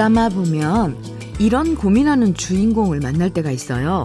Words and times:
드라마 0.00 0.30
보면 0.30 0.96
이런 1.38 1.76
고민하는 1.76 2.32
주인공을 2.32 3.00
만날 3.00 3.34
때가 3.34 3.50
있어요. 3.50 4.04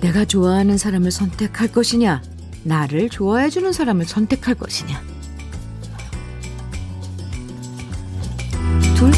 내가 0.00 0.24
좋아하는 0.24 0.78
사람을 0.78 1.10
선택할 1.10 1.72
것이냐, 1.72 2.22
나를 2.62 3.08
좋아해주는 3.08 3.72
사람을 3.72 4.04
선택할 4.04 4.54
것이냐. 4.54 5.02
둘? 8.96 9.10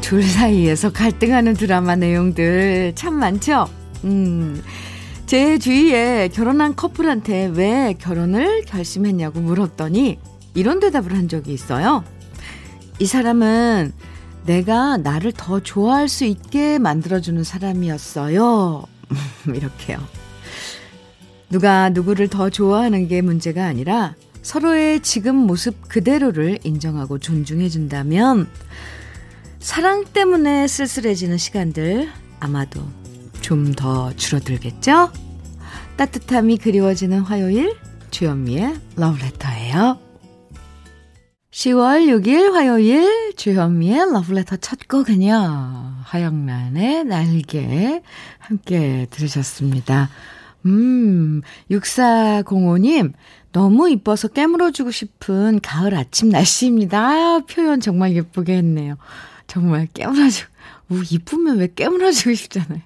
둘 0.00 0.22
사이에서 0.22 0.90
갈등하는 0.90 1.52
드라마 1.52 1.96
내용들 1.96 2.94
참 2.94 3.12
많죠? 3.12 3.68
음, 4.04 4.62
제 5.26 5.58
주위에 5.58 6.28
결혼한 6.32 6.74
커플한테 6.76 7.52
왜 7.54 7.94
결혼을 7.98 8.64
결심했냐고 8.64 9.38
물었더니 9.40 10.18
이런 10.54 10.80
대답을 10.80 11.12
한 11.14 11.28
적이 11.28 11.52
있어요. 11.52 12.04
이 12.98 13.06
사람은 13.06 13.92
내가 14.46 14.96
나를 14.96 15.32
더 15.32 15.60
좋아할 15.60 16.08
수 16.08 16.24
있게 16.24 16.78
만들어주는 16.78 17.42
사람이었어요. 17.44 18.84
이렇게요. 19.54 19.98
누가 21.50 21.88
누구를 21.90 22.28
더 22.28 22.48
좋아하는 22.50 23.08
게 23.08 23.22
문제가 23.22 23.66
아니라 23.66 24.14
서로의 24.42 25.00
지금 25.00 25.36
모습 25.36 25.88
그대로를 25.88 26.58
인정하고 26.64 27.18
존중해준다면 27.18 28.48
사랑 29.58 30.04
때문에 30.04 30.66
쓸쓸해지는 30.66 31.36
시간들 31.38 32.08
아마도 32.40 32.80
좀 33.40 33.72
더 33.74 34.14
줄어들겠죠? 34.14 35.10
따뜻함이 35.96 36.58
그리워지는 36.58 37.20
화요일 37.20 37.76
주현미의 38.10 38.76
러브레터예요. 38.96 40.09
10월 41.60 42.06
6일 42.06 42.52
화요일 42.52 43.34
주현미의 43.36 44.12
러브레터 44.12 44.56
첫 44.56 44.78
곡은요. 44.88 45.34
하영란의 46.04 47.04
날개 47.04 48.00
함께 48.38 49.06
들으셨습니다. 49.10 50.08
음, 50.64 51.42
6405님 51.70 53.12
너무 53.52 53.90
이뻐서 53.90 54.28
깨물어주고 54.28 54.90
싶은 54.90 55.60
가을 55.62 55.94
아침 55.96 56.30
날씨입니다. 56.30 57.40
표현 57.40 57.80
정말 57.80 58.14
예쁘게 58.14 58.54
했네요. 58.54 58.96
정말 59.46 59.86
깨물어주고, 59.92 60.50
우, 60.92 61.02
이쁘면 61.10 61.58
왜 61.58 61.68
깨물어주고 61.76 62.36
싶잖아요. 62.36 62.80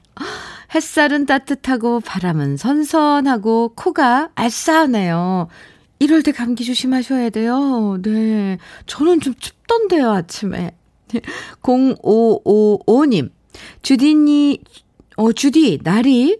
햇살은 0.75 1.27
따뜻하고 1.27 2.01
바람은 2.01 2.57
선선하고 2.57 3.75
코가 3.77 4.31
알싸하네요. 4.35 5.49
이럴 5.99 6.23
때 6.23 6.33
감기 6.33 6.65
조심하셔야 6.65 7.31
돼요. 7.31 7.99
네. 8.03 8.59
저는 8.87 9.21
좀 9.21 9.35
춥던데요, 9.35 10.11
아침에. 10.11 10.73
0555님. 11.63 13.31
주디니, 13.83 14.61
어, 15.17 15.33
주디, 15.33 15.81
날이 15.83 16.39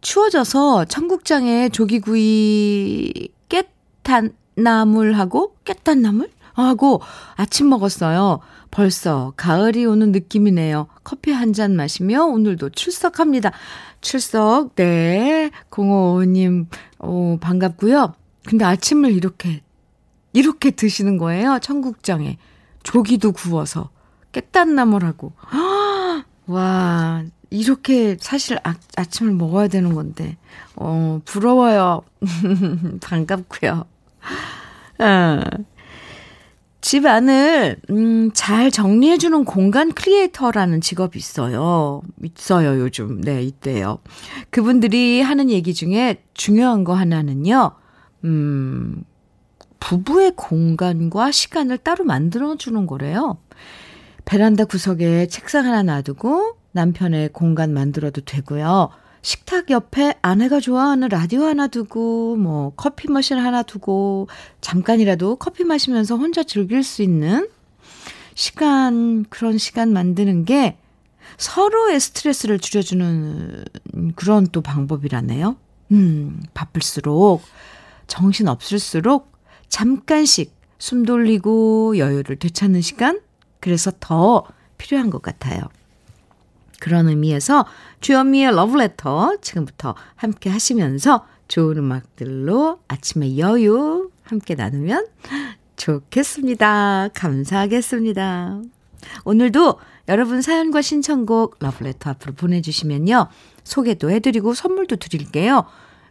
추워져서 0.00 0.86
청국장에 0.86 1.68
조기구이 1.70 3.28
깨탄나물하고, 3.48 5.56
깨탄나물? 5.64 6.30
하고 6.54 7.02
아침 7.34 7.68
먹었어요. 7.68 8.40
벌써 8.70 9.34
가을이 9.36 9.84
오는 9.84 10.10
느낌이네요. 10.12 10.86
커피 11.04 11.30
한 11.30 11.52
잔 11.52 11.76
마시며 11.76 12.24
오늘도 12.24 12.70
출석합니다. 12.70 13.52
출석, 14.00 14.74
네. 14.74 15.50
055님, 15.70 16.66
오, 17.00 17.38
반갑고요. 17.40 18.14
근데 18.46 18.64
아침을 18.64 19.12
이렇게, 19.12 19.62
이렇게 20.32 20.70
드시는 20.70 21.18
거예요. 21.18 21.58
청국장에. 21.60 22.38
조기도 22.82 23.32
구워서. 23.32 23.90
깨딴나물하고. 24.32 25.32
와, 26.46 27.24
이렇게 27.50 28.16
사실 28.20 28.58
아, 28.62 28.74
아침을 28.96 29.32
먹어야 29.32 29.68
되는 29.68 29.94
건데. 29.94 30.36
어, 30.76 31.20
부러워요. 31.24 32.02
반갑고요. 33.02 33.84
아. 34.98 35.44
집 36.82 37.04
안을 37.04 37.80
음, 37.90 38.30
잘 38.32 38.70
정리해 38.70 39.18
주는 39.18 39.44
공간 39.44 39.90
creator라는 39.92 40.80
직업이 40.80 41.18
있어요. 41.18 42.00
있어요, 42.22 42.78
요즘. 42.78 43.20
네, 43.22 43.42
있대요. 43.42 43.98
그분들이 44.50 45.20
하는 45.20 45.50
얘기 45.50 45.74
중에 45.74 46.22
중요한 46.34 46.84
거 46.84 46.94
하나는요, 46.94 47.72
음, 48.24 49.04
부부의 49.80 50.32
공간과 50.36 51.30
시간을 51.30 51.78
따로 51.78 52.04
만들어주는 52.04 52.86
거래요. 52.86 53.38
베란다 54.24 54.64
구석에 54.64 55.28
책상 55.28 55.66
하나 55.66 55.82
놔두고 55.82 56.56
남편의 56.72 57.30
공간 57.32 57.72
만들어도 57.72 58.22
되고요. 58.22 58.90
식탁 59.22 59.70
옆에 59.70 60.14
아내가 60.22 60.60
좋아하는 60.60 61.08
라디오 61.08 61.42
하나 61.42 61.66
두고, 61.66 62.36
뭐, 62.36 62.72
커피 62.76 63.10
머신 63.10 63.38
하나 63.38 63.64
두고, 63.64 64.28
잠깐이라도 64.60 65.36
커피 65.36 65.64
마시면서 65.64 66.16
혼자 66.16 66.44
즐길 66.44 66.84
수 66.84 67.02
있는 67.02 67.48
시간, 68.34 69.24
그런 69.28 69.58
시간 69.58 69.92
만드는 69.92 70.44
게 70.44 70.76
서로의 71.38 71.98
스트레스를 71.98 72.60
줄여주는 72.60 73.64
그런 74.14 74.46
또 74.52 74.60
방법이라네요. 74.60 75.56
음, 75.90 76.42
바쁠수록, 76.54 77.42
정신 78.06 78.48
없을수록 78.48 79.32
잠깐씩 79.68 80.54
숨 80.78 81.04
돌리고 81.04 81.98
여유를 81.98 82.36
되찾는 82.36 82.80
시간? 82.80 83.20
그래서 83.60 83.90
더 83.98 84.44
필요한 84.78 85.10
것 85.10 85.22
같아요. 85.22 85.62
그런 86.80 87.08
의미에서 87.08 87.66
주현미의 88.00 88.54
러브레터 88.54 89.38
지금부터 89.40 89.94
함께 90.14 90.50
하시면서 90.50 91.26
좋은 91.48 91.78
음악들로 91.78 92.80
아침의 92.88 93.38
여유 93.38 94.10
함께 94.22 94.54
나누면 94.54 95.06
좋겠습니다. 95.76 97.08
감사하겠습니다. 97.14 98.60
오늘도 99.24 99.78
여러분 100.08 100.42
사연과 100.42 100.82
신청곡 100.82 101.56
러브레터 101.60 102.10
앞으로 102.10 102.34
보내주시면요. 102.34 103.28
소개도 103.64 104.10
해드리고 104.10 104.54
선물도 104.54 104.96
드릴게요. 104.96 105.64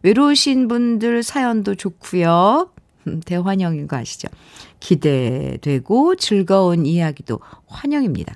외로우신 0.05 0.67
분들 0.67 1.23
사연도 1.23 1.73
좋고요. 1.73 2.69
음, 3.07 3.21
대환영인 3.25 3.87
거 3.87 3.97
아시죠? 3.97 4.27
기대되고 4.79 6.15
즐거운 6.17 6.85
이야기도 6.85 7.39
환영입니다. 7.65 8.35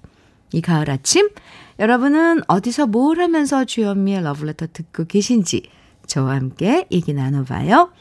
이 0.51 0.61
가을 0.61 0.89
아침 0.89 1.29
여러분은 1.77 2.41
어디서 2.47 2.87
뭘 2.87 3.19
하면서 3.19 3.65
주현미의 3.65 4.23
러브레터 4.23 4.65
듣고 4.73 5.05
계신지 5.05 5.69
저와 6.07 6.37
함께 6.37 6.87
얘기 6.89 7.13
나눠봐요. 7.13 7.91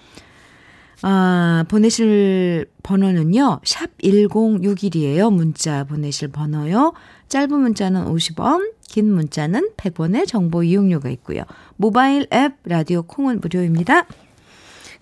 아, 1.02 1.66
보내실 1.68 2.70
번호는요. 2.82 3.60
샵 3.64 3.90
1061이에요. 3.98 5.30
문자 5.30 5.84
보내실 5.84 6.28
번호요. 6.28 6.94
짧은 7.28 7.60
문자는 7.60 8.06
50원, 8.06 8.72
긴 8.88 9.12
문자는 9.12 9.72
100원의 9.76 10.26
정보 10.26 10.62
이용료가 10.62 11.10
있고요. 11.10 11.42
모바일 11.80 12.26
앱 12.32 12.54
라디오 12.64 13.02
콩은 13.02 13.40
무료입니다. 13.40 14.04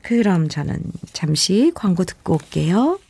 그럼 0.02 0.49
저는 0.49 0.78
잠시 1.14 1.73
광고 1.75 2.05
듣고 2.05 2.34
올게요. 2.34 3.00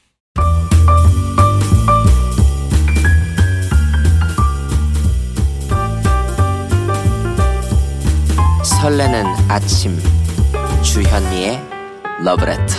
설레는 8.80 9.24
아침 9.48 9.96
주현미의 10.84 11.60
러브레터 12.24 12.74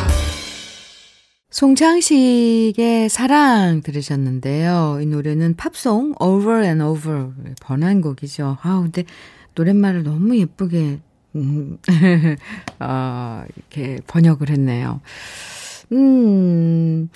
송창식의 1.50 3.10
사랑 3.10 3.82
들으셨는데요. 3.82 5.00
이 5.02 5.06
노래는 5.06 5.58
팝송 5.58 6.14
Over 6.20 6.64
and 6.64 6.82
Over 6.82 7.32
번안곡이죠. 7.62 8.58
아 8.62 8.80
근데 8.82 9.04
노랫말을 9.58 10.04
너무 10.04 10.38
예쁘게 10.38 11.00
음, 11.36 11.78
어, 12.80 13.44
이렇게 13.56 14.00
번역을 14.08 14.50
했네요. 14.50 15.02
음, 15.92 17.10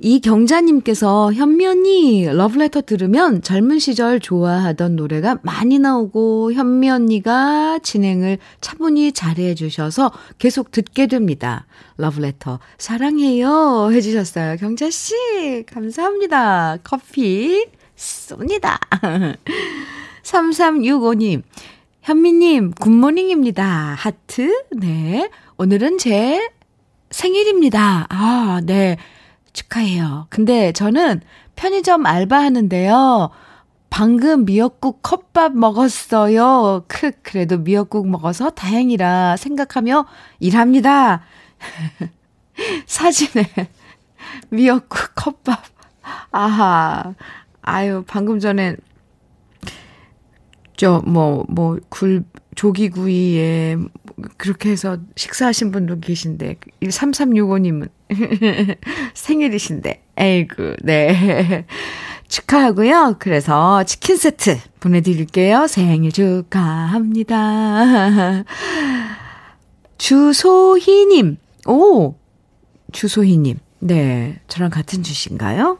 이 0.00 0.20
경자님께서 0.20 1.32
언니 1.66 2.24
러브레터 2.24 2.82
들으면 2.82 3.42
젊은 3.42 3.78
시절 3.78 4.20
좋아하던 4.20 4.94
노래가 4.94 5.38
많이 5.42 5.78
나오고 5.78 6.52
현미 6.52 6.88
언니가 6.88 7.80
진행을 7.82 8.38
차분히 8.60 9.12
잘해 9.12 9.54
주셔서 9.54 10.12
계속 10.38 10.70
듣게 10.70 11.08
됩니다. 11.08 11.66
러브레터 11.96 12.60
사랑해요 12.78 13.90
해주셨어요. 13.92 14.56
경자씨 14.58 15.64
감사합니다. 15.66 16.78
커피 16.84 17.66
쏩니다. 17.96 18.78
3365님 20.22 21.42
현미님 22.08 22.70
good 22.70 22.98
morning입니다. 22.98 23.94
하트 23.98 24.64
네 24.74 25.28
오늘은 25.58 25.98
제 25.98 26.40
생일입니다. 27.10 28.06
아 28.08 28.62
네. 28.64 28.96
축하해요. 29.52 30.26
근데 30.30 30.72
저는 30.72 31.20
편의점 31.54 32.06
알바하는데요. 32.06 33.28
방금 33.90 34.46
미역국 34.46 35.02
컵밥 35.02 35.52
먹었어요. 35.54 36.86
크, 36.88 37.10
그래도 37.22 37.58
미역국 37.58 38.08
먹어서 38.08 38.48
다행이라 38.48 39.36
생각하며 39.36 40.06
일합니다. 40.40 41.24
사진에 42.88 43.44
미역국 44.48 45.14
컵밥. 45.14 45.62
아하. 46.30 47.14
아유, 47.60 48.02
방금 48.06 48.40
전에 48.40 48.76
저, 50.78 51.02
뭐, 51.04 51.44
뭐, 51.48 51.76
굴, 51.88 52.22
조기구이에 52.54 53.76
그렇게 54.36 54.70
해서 54.70 54.96
식사하신 55.16 55.72
분도 55.72 55.98
계신데, 55.98 56.54
3365님은 56.82 57.88
생일이신데, 59.12 60.04
에이그, 60.16 60.76
네. 60.84 61.66
축하하고요. 62.28 63.16
그래서 63.18 63.82
치킨 63.84 64.16
세트 64.16 64.58
보내드릴게요. 64.78 65.66
생일 65.66 66.12
축하합니다. 66.12 67.34
주소희님, 69.98 71.38
오! 71.66 72.14
주소희님. 72.92 73.58
네. 73.80 74.40
저랑 74.46 74.70
같은 74.70 75.02
주신가요? 75.02 75.78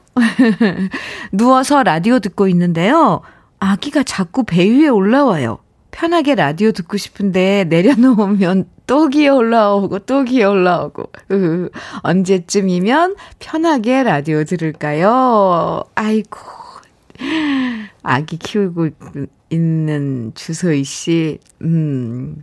누워서 1.31 1.85
라디오 1.85 2.19
듣고 2.19 2.49
있는데요. 2.49 3.23
아기가 3.60 4.02
자꾸 4.02 4.44
배 4.44 4.69
위에 4.69 4.88
올라와요. 4.88 5.58
편하게 5.90 6.34
라디오 6.34 6.70
듣고 6.70 6.96
싶은데 6.96 7.64
내려놓으면 7.64 8.69
또 8.87 9.08
기어 9.08 9.34
올라오고 9.37 10.00
또 10.00 10.22
기어 10.22 10.50
올라오고. 10.50 11.10
으, 11.32 11.70
언제쯤이면 12.02 13.16
편하게 13.38 14.02
라디오 14.02 14.44
들을까요? 14.44 15.82
아이고. 15.94 16.38
아기 18.02 18.37
키우고 18.37 18.90
있는 19.50 20.32
주소희 20.34 20.84
씨. 20.84 21.38
음. 21.62 22.43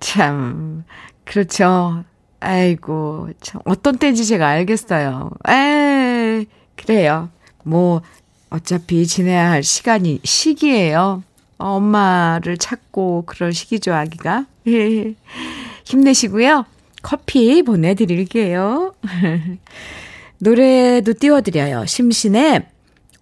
참. 0.00 0.84
그렇죠. 1.24 2.04
아이고. 2.40 3.28
참 3.40 3.60
어떤 3.64 3.96
때인지 3.96 4.26
제가 4.26 4.46
알겠어요. 4.48 5.30
에 5.48 6.46
그래요. 6.76 7.30
뭐 7.64 8.02
어차피 8.50 9.06
지내야 9.06 9.50
할 9.50 9.62
시간이, 9.62 10.20
시기예요. 10.24 11.22
엄마를 11.58 12.56
찾고 12.56 13.24
그럴 13.26 13.52
시기죠, 13.52 13.92
아기가. 13.92 14.46
힘내시고요. 15.84 16.64
커피 17.02 17.62
보내드릴게요. 17.62 18.94
노래도 20.38 21.12
띄워드려요. 21.14 21.86
심신의 21.86 22.66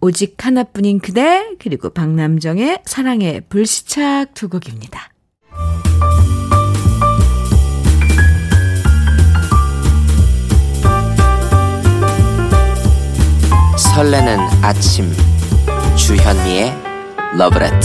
오직 0.01 0.45
하나뿐인 0.45 1.01
그대, 1.01 1.57
그리고 1.59 1.91
박남정의 1.91 2.83
사랑의 2.85 3.43
불시착 3.49 4.35
두 4.35 4.49
곡입니다. 4.49 5.11
설레는 13.97 14.39
아침. 14.61 15.11
주현미의 15.97 16.71
러브레터. 17.39 17.79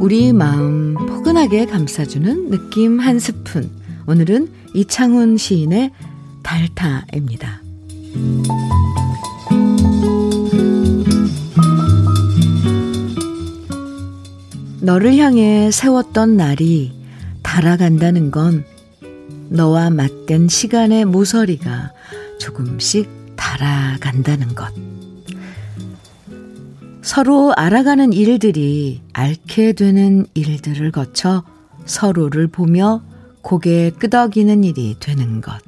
우리 0.00 0.32
마음 0.32 0.94
포근하게 0.94 1.66
감싸주는 1.66 2.50
느낌 2.50 2.98
한 2.98 3.20
스푼. 3.20 3.70
오늘은 4.08 4.48
이창훈 4.74 5.36
시인의 5.36 5.92
달타입니다. 6.42 7.62
너를 14.88 15.18
향해 15.18 15.70
세웠던 15.70 16.38
날이 16.38 16.94
달아간다는 17.42 18.30
건 18.30 18.64
너와 19.50 19.90
맞댄 19.90 20.48
시간의 20.48 21.04
모서리가 21.04 21.92
조금씩 22.40 23.36
달아간다는 23.36 24.54
것. 24.54 24.72
서로 27.02 27.52
알아가는 27.54 28.14
일들이 28.14 29.02
앓게 29.12 29.74
되는 29.74 30.24
일들을 30.32 30.90
거쳐 30.90 31.44
서로를 31.84 32.46
보며 32.46 33.02
고개 33.42 33.90
끄덕이는 33.90 34.64
일이 34.64 34.96
되는 34.98 35.42
것. 35.42 35.60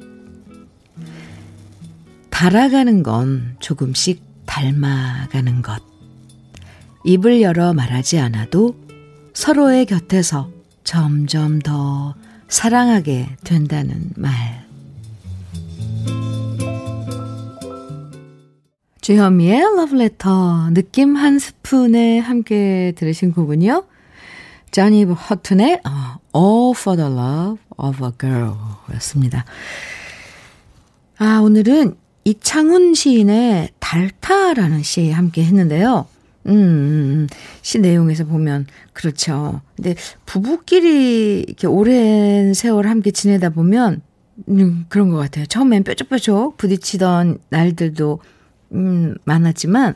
달아가는 2.30 3.02
건 3.02 3.56
조금씩 3.60 4.22
닮아가는 4.46 5.60
것. 5.60 5.82
입을 7.04 7.42
열어 7.42 7.74
말하지 7.74 8.18
않아도 8.18 8.74
서로의 9.32 9.86
곁에서 9.86 10.50
점점 10.84 11.58
더 11.60 12.14
사랑하게 12.48 13.36
된다는 13.44 14.10
말. 14.16 14.60
주현미의 19.00 19.60
러브레터 19.76 20.70
느낌 20.70 21.16
한 21.16 21.38
스푼에 21.38 22.18
함께 22.18 22.92
들으신 22.96 23.32
곡은요. 23.32 23.84
자니 24.70 25.04
허튼의 25.04 25.80
All 26.36 26.74
for 26.76 26.96
the 26.96 27.10
Love 27.10 27.58
of 27.76 28.04
a 28.04 28.12
Girl 28.20 28.54
였습니다. 28.94 29.44
아, 31.18 31.40
오늘은 31.40 31.96
이창훈 32.24 32.94
시인의 32.94 33.70
달타라는 33.80 34.82
시 34.82 35.10
함께 35.10 35.44
했는데요. 35.44 36.06
음, 36.50 36.54
음, 36.54 36.56
음, 36.56 37.26
시 37.62 37.78
내용에서 37.78 38.24
보면 38.24 38.66
그렇죠. 38.92 39.60
근데 39.76 39.94
부부끼리 40.26 41.44
이렇게 41.46 41.66
오랜 41.66 42.54
세월 42.54 42.86
함께 42.86 43.10
지내다 43.10 43.50
보면 43.50 44.02
음, 44.48 44.86
그런 44.88 45.10
것 45.10 45.16
같아요. 45.16 45.46
처음엔 45.46 45.84
뾰족뾰족 45.84 46.56
부딪히던 46.56 47.38
날들도 47.50 48.20
음, 48.72 49.14
많았지만 49.24 49.94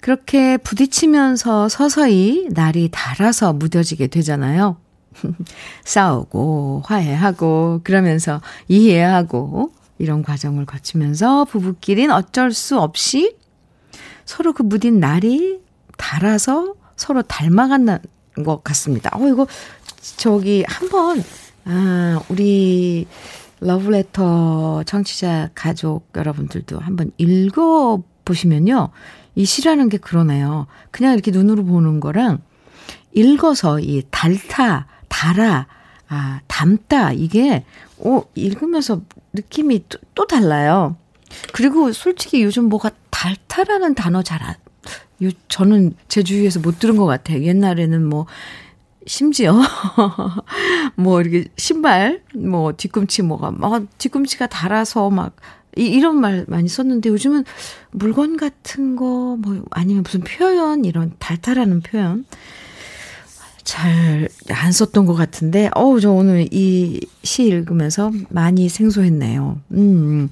그렇게 0.00 0.56
부딪히면서 0.58 1.68
서서히 1.68 2.48
날이 2.52 2.90
닳아서 2.92 3.52
무뎌지게 3.52 4.08
되잖아요. 4.08 4.76
싸우고 5.84 6.82
화해하고 6.84 7.80
그러면서 7.82 8.40
이해하고 8.68 9.72
이런 9.98 10.22
과정을 10.22 10.64
거치면서 10.64 11.44
부부끼리는 11.46 12.14
어쩔 12.14 12.52
수 12.52 12.78
없이 12.78 13.34
서로 14.24 14.52
그 14.52 14.62
무딘 14.62 15.00
날이 15.00 15.60
달아서 15.98 16.74
서로 16.96 17.22
닮아간다는 17.22 18.00
것 18.44 18.64
같습니다. 18.64 19.10
어, 19.12 19.28
이거, 19.28 19.46
저기, 20.16 20.64
한번, 20.66 21.22
아, 21.66 22.20
우리 22.30 23.06
러브레터 23.60 24.84
청취자 24.84 25.50
가족 25.54 26.08
여러분들도 26.16 26.78
한번 26.78 27.10
읽어보시면요. 27.18 28.90
이 29.34 29.44
시라는 29.44 29.88
게 29.88 29.98
그러네요. 29.98 30.66
그냥 30.90 31.12
이렇게 31.12 31.30
눈으로 31.30 31.64
보는 31.64 32.00
거랑 32.00 32.40
읽어서 33.12 33.80
이 33.80 34.02
달타, 34.10 34.86
달아, 35.08 35.66
아, 36.08 36.40
담다, 36.46 37.12
이게, 37.12 37.64
어, 37.98 38.22
읽으면서 38.34 39.02
느낌이 39.32 39.84
또, 39.88 39.98
또 40.14 40.26
달라요. 40.26 40.96
그리고 41.52 41.92
솔직히 41.92 42.42
요즘 42.42 42.64
뭐가 42.64 42.90
달타라는 43.10 43.94
단어 43.94 44.22
잘 44.22 44.42
안, 44.42 44.54
요, 45.22 45.30
저는 45.48 45.94
제 46.08 46.22
주위에서 46.22 46.60
못 46.60 46.78
들은 46.78 46.96
것 46.96 47.06
같아요. 47.06 47.42
옛날에는 47.42 48.04
뭐, 48.04 48.26
심지어, 49.06 49.54
뭐, 50.96 51.20
이렇게 51.20 51.46
신발, 51.56 52.22
뭐, 52.34 52.72
뒤꿈치 52.72 53.22
뭐가, 53.22 53.50
막, 53.52 53.86
뒤꿈치가 53.98 54.46
달아서 54.46 55.10
막, 55.10 55.34
이, 55.76 55.86
이런 55.86 56.20
말 56.20 56.44
많이 56.48 56.68
썼는데 56.68 57.08
요즘은 57.10 57.44
물건 57.90 58.36
같은 58.36 58.96
거, 58.96 59.36
뭐, 59.40 59.62
아니면 59.70 60.02
무슨 60.02 60.20
표현, 60.20 60.84
이런 60.84 61.12
달달하는 61.18 61.80
표현. 61.80 62.24
잘 63.64 64.28
안 64.50 64.72
썼던 64.72 65.04
것 65.06 65.14
같은데, 65.14 65.68
어우, 65.74 66.00
저 66.00 66.10
오늘 66.10 66.48
이 66.52 67.00
시 67.28 67.44
읽으면서 67.44 68.10
많이 68.30 68.68
생소했네요. 68.70 69.60
음. 69.72 70.30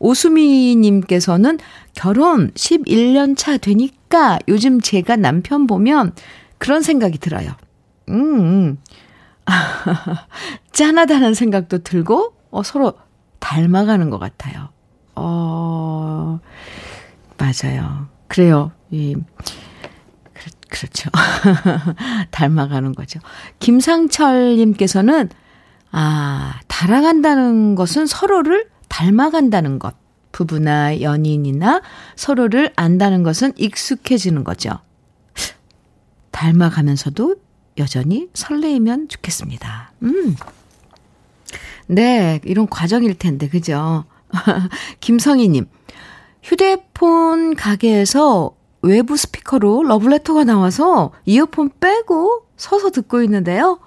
오수미님께서는 0.00 1.58
결혼 1.94 2.50
11년 2.52 3.36
차 3.36 3.56
되니까 3.56 4.38
요즘 4.48 4.80
제가 4.80 5.16
남편 5.16 5.66
보면 5.66 6.14
그런 6.58 6.82
생각이 6.82 7.18
들어요. 7.18 7.52
음, 8.08 8.40
음. 8.40 8.78
짠하다는 10.72 11.34
생각도 11.34 11.78
들고, 11.78 12.34
어, 12.50 12.62
서로 12.62 12.94
닮아가는 13.40 14.10
것 14.10 14.18
같아요. 14.18 14.68
어, 15.14 16.38
맞아요. 17.38 18.06
그래요. 18.28 18.72
이, 18.90 19.16
그, 20.32 20.50
그렇죠. 20.68 21.10
닮아가는 22.30 22.94
거죠. 22.94 23.20
김상철님께서는, 23.58 25.28
아, 25.90 26.54
달아간다는 26.68 27.74
것은 27.74 28.06
서로를 28.06 28.70
닮아간다는 28.88 29.78
것. 29.78 29.94
부부나 30.32 31.00
연인이나 31.00 31.82
서로를 32.16 32.72
안다는 32.76 33.22
것은 33.22 33.52
익숙해지는 33.56 34.44
거죠. 34.44 34.78
닮아가면서도 36.30 37.36
여전히 37.78 38.28
설레이면 38.34 39.08
좋겠습니다. 39.08 39.92
음. 40.02 40.36
네, 41.86 42.40
이런 42.44 42.68
과정일 42.68 43.14
텐데, 43.14 43.48
그죠? 43.48 44.04
김성희님, 45.00 45.66
휴대폰 46.42 47.54
가게에서 47.54 48.56
외부 48.82 49.16
스피커로 49.16 49.84
러브레터가 49.84 50.44
나와서 50.44 51.12
이어폰 51.24 51.70
빼고 51.80 52.46
서서 52.56 52.90
듣고 52.90 53.22
있는데요. 53.22 53.78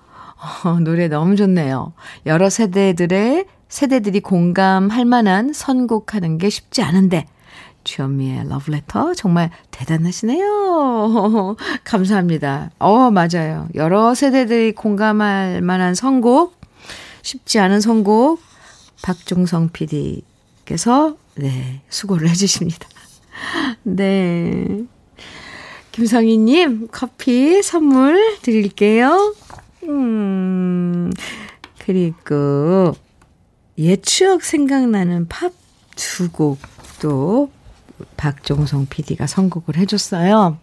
어, 0.63 0.79
노래 0.79 1.07
너무 1.07 1.35
좋네요. 1.35 1.93
여러 2.25 2.49
세대들의 2.49 3.45
세대들이 3.69 4.22
공감할 4.22 5.05
만한 5.05 5.53
선곡하는 5.53 6.38
게 6.38 6.50
쉽지 6.50 6.81
않은데 6.81 7.25
주현미의 7.86 8.50
러브레터 8.50 9.13
정말 9.13 9.51
대단하시네요. 9.72 11.55
감사합니다. 11.86 12.72
어, 12.79 13.12
맞아요. 13.12 13.69
여러 13.75 14.13
세대들이 14.13 14.74
공감할 14.74 15.62
만한 15.62 15.95
선곡, 15.95 16.60
쉽지 17.22 17.60
않은 17.60 17.79
선곡, 17.79 18.41
박종성 19.03 19.69
PD께서, 19.69 21.15
네, 21.36 21.81
수고를 21.89 22.29
해주십니다. 22.29 22.89
네. 23.84 24.84
김성희님, 25.91 26.89
커피 26.91 27.62
선물 27.62 28.38
드릴게요. 28.41 29.34
음, 29.84 31.12
그리고, 31.79 32.95
옛 33.77 34.01
추억 34.01 34.44
생각나는 34.44 35.27
팝 35.27 35.53
두 35.96 36.29
곡도 36.29 37.51
박종성 38.17 38.88
PD가 38.88 39.27
선곡을 39.27 39.77
해줬어요. 39.77 40.58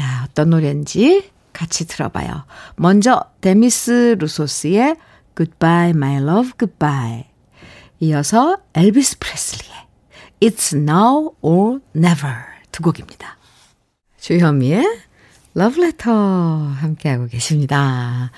야, 0.00 0.26
어떤 0.28 0.50
노래인지 0.50 1.30
같이 1.52 1.86
들어봐요. 1.86 2.44
먼저, 2.76 3.24
데미스 3.40 4.16
루소스의 4.18 4.96
Goodbye, 5.36 5.90
My 5.90 6.16
Love, 6.16 6.52
Goodbye. 6.58 7.26
이어서 8.00 8.58
엘비스 8.74 9.18
프레슬리의 9.18 9.76
It's 10.40 10.76
Now 10.76 11.34
or 11.40 11.80
Never 11.94 12.34
두 12.72 12.82
곡입니다. 12.82 13.36
주현미의 14.18 14.84
러브레터 15.54 16.12
함께하고 16.12 17.26
계십니다. 17.26 18.30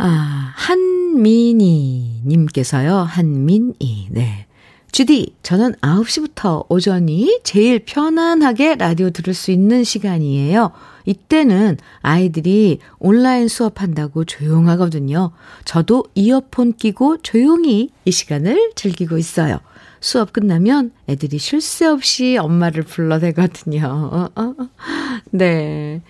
아, 0.00 0.52
한민희 0.54 2.22
님께서요. 2.24 2.98
한민희. 2.98 4.08
네. 4.10 4.46
주디, 4.92 5.34
저는 5.42 5.74
9시부터 5.82 6.66
오전이 6.68 7.40
제일 7.42 7.80
편안하게 7.84 8.76
라디오 8.76 9.10
들을 9.10 9.34
수 9.34 9.50
있는 9.50 9.84
시간이에요. 9.84 10.70
이때는 11.04 11.78
아이들이 12.00 12.78
온라인 12.98 13.48
수업한다고 13.48 14.24
조용하거든요. 14.24 15.32
저도 15.64 16.04
이어폰 16.14 16.74
끼고 16.74 17.18
조용히 17.22 17.90
이 18.04 18.10
시간을 18.10 18.72
즐기고 18.76 19.18
있어요. 19.18 19.58
수업 20.00 20.32
끝나면 20.32 20.92
애들이 21.08 21.38
쉴 21.38 21.60
새 21.60 21.86
없이 21.86 22.38
엄마를 22.38 22.84
불러대거든요. 22.84 24.28
네. 25.32 26.02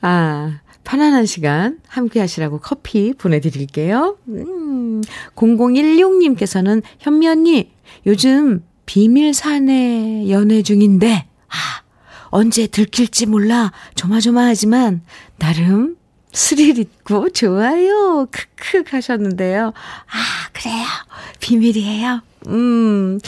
아, 0.00 0.60
편안한 0.86 1.26
시간 1.26 1.80
함께 1.88 2.20
하시라고 2.20 2.60
커피 2.60 3.12
보내드릴게요. 3.12 4.16
음, 4.28 5.02
0016님께서는 5.34 6.80
현미 7.00 7.26
언니, 7.26 7.72
요즘 8.06 8.64
비밀 8.86 9.34
사내 9.34 10.30
연애 10.30 10.62
중인데, 10.62 11.26
아, 11.48 11.56
언제 12.30 12.68
들킬지 12.68 13.26
몰라 13.26 13.72
조마조마하지만, 13.96 15.02
나름 15.38 15.96
스릴 16.32 16.78
있고 16.78 17.30
좋아요. 17.30 18.28
크크 18.30 18.84
하셨는데요. 18.88 19.66
아, 19.66 20.48
그래요. 20.52 20.84
비밀이에요. 21.40 22.20
음. 22.46 23.18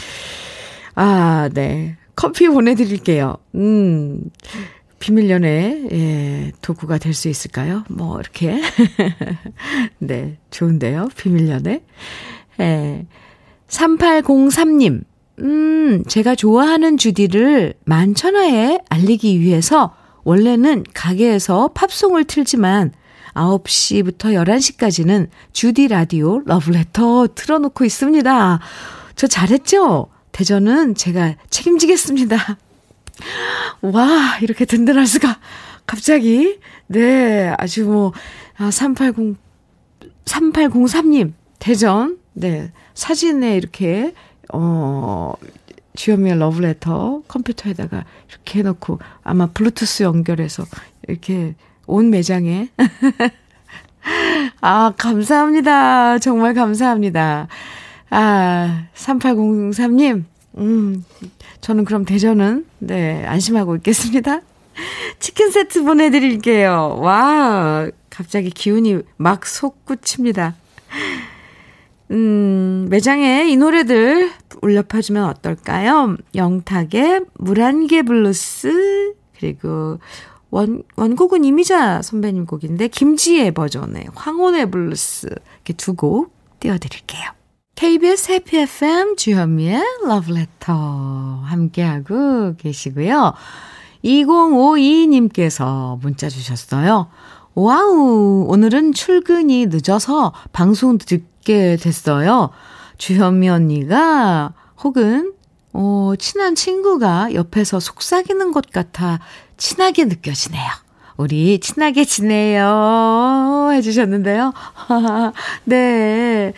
아, 0.95 1.49
네. 1.53 1.97
커피 2.15 2.47
보내드릴게요. 2.47 3.35
음. 3.55 4.21
비밀 4.99 5.29
연애, 5.29 5.81
예, 5.91 6.51
도구가 6.61 6.97
될 6.97 7.13
수 7.13 7.29
있을까요? 7.29 7.83
뭐, 7.89 8.19
이렇게. 8.19 8.61
네, 9.99 10.37
좋은데요. 10.51 11.09
비밀 11.17 11.49
연애. 11.49 11.81
예. 12.59 13.05
3803님, 13.67 15.03
음, 15.39 16.03
제가 16.07 16.35
좋아하는 16.35 16.97
주디를 16.97 17.75
만천하에 17.85 18.79
알리기 18.89 19.39
위해서 19.39 19.95
원래는 20.23 20.83
가게에서 20.93 21.69
팝송을 21.69 22.25
틀지만 22.25 22.91
9시부터 23.33 24.33
11시까지는 24.33 25.29
주디 25.53 25.87
라디오 25.87 26.41
러브레터 26.45 27.27
틀어놓고 27.35 27.85
있습니다. 27.85 28.59
저 29.15 29.27
잘했죠? 29.27 30.07
대전은 30.31 30.95
제가 30.95 31.35
책임지겠습니다. 31.49 32.57
와, 33.81 34.37
이렇게 34.41 34.65
든든할 34.65 35.07
수가. 35.07 35.39
갑자기. 35.85 36.59
네, 36.87 37.53
아주 37.57 37.85
뭐, 37.85 38.13
아, 38.57 38.71
380, 38.71 39.35
3803님, 40.25 41.33
대전. 41.59 42.17
네, 42.33 42.71
사진에 42.93 43.55
이렇게, 43.57 44.13
어, 44.53 45.33
주현미의 45.95 46.39
러브레터 46.39 47.23
컴퓨터에다가 47.27 48.05
이렇게 48.29 48.59
해놓고 48.59 48.99
아마 49.23 49.47
블루투스 49.47 50.03
연결해서 50.03 50.63
이렇게 51.07 51.55
온 51.87 52.09
매장에. 52.09 52.69
아, 54.61 54.93
감사합니다. 54.97 56.19
정말 56.19 56.53
감사합니다. 56.53 57.47
아, 58.11 58.85
3803님, 58.95 60.23
음, 60.59 61.03
저는 61.61 61.85
그럼 61.85 62.05
대전은, 62.05 62.65
네, 62.79 63.25
안심하고 63.25 63.75
있겠습니다. 63.77 64.41
치킨 65.19 65.51
세트 65.51 65.83
보내드릴게요. 65.83 66.97
와, 66.99 67.89
갑자기 68.09 68.49
기운이 68.49 68.99
막 69.17 69.45
솟구칩니다. 69.45 70.55
음, 72.11 72.87
매장에 72.89 73.47
이 73.49 73.55
노래들 73.55 74.31
울려퍼주면 74.61 75.23
어떨까요? 75.25 76.17
영탁의 76.35 77.25
물안개 77.35 78.01
블루스, 78.03 79.13
그리고 79.37 79.99
원, 80.49 80.83
원곡은 80.95 81.45
이미자 81.45 82.01
선배님 82.01 82.45
곡인데, 82.45 82.87
김지혜 82.87 83.51
버전의 83.51 84.07
황혼의 84.15 84.71
블루스, 84.71 85.27
이렇게 85.27 85.73
두 85.73 85.93
곡 85.93 86.33
띄워드릴게요. 86.59 87.38
KBS 87.79 88.33
Happy 88.33 88.57
FM 88.57 89.15
주현미의 89.15 89.81
러브레터 90.05 90.73
함께하고 91.45 92.57
계시고요. 92.57 93.33
2052님께서 94.03 95.97
문자 96.01 96.27
주셨어요. 96.27 97.07
Wow, 97.55 98.47
오늘은 98.49 98.91
출근이 98.91 99.67
늦어서 99.67 100.33
방송 100.51 100.97
듣게 100.97 101.77
됐어요. 101.77 102.49
주현미 102.97 103.47
언니가 103.47 104.51
혹은 104.83 105.31
어, 105.71 106.11
친한 106.19 106.55
친구가 106.55 107.33
옆에서 107.33 107.79
속삭이는 107.79 108.51
것 108.51 108.71
같아 108.71 109.21
친하게 109.55 110.03
느껴지네요. 110.03 110.69
우리 111.15 111.61
친하게 111.61 112.03
지내요. 112.03 113.69
해주셨는데요. 113.71 114.53
네. 115.63 116.53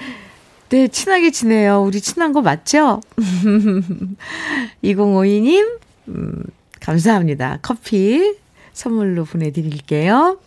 네, 0.72 0.88
친하게 0.88 1.32
지내요. 1.32 1.84
우리 1.84 2.00
친한 2.00 2.32
거 2.32 2.42
맞죠? 2.42 3.02
2052님, 4.82 5.80
음, 6.08 6.44
감사합니다. 6.80 7.60
커피 7.62 8.38
선물로 8.72 9.26
보내드릴게요. 9.26 10.40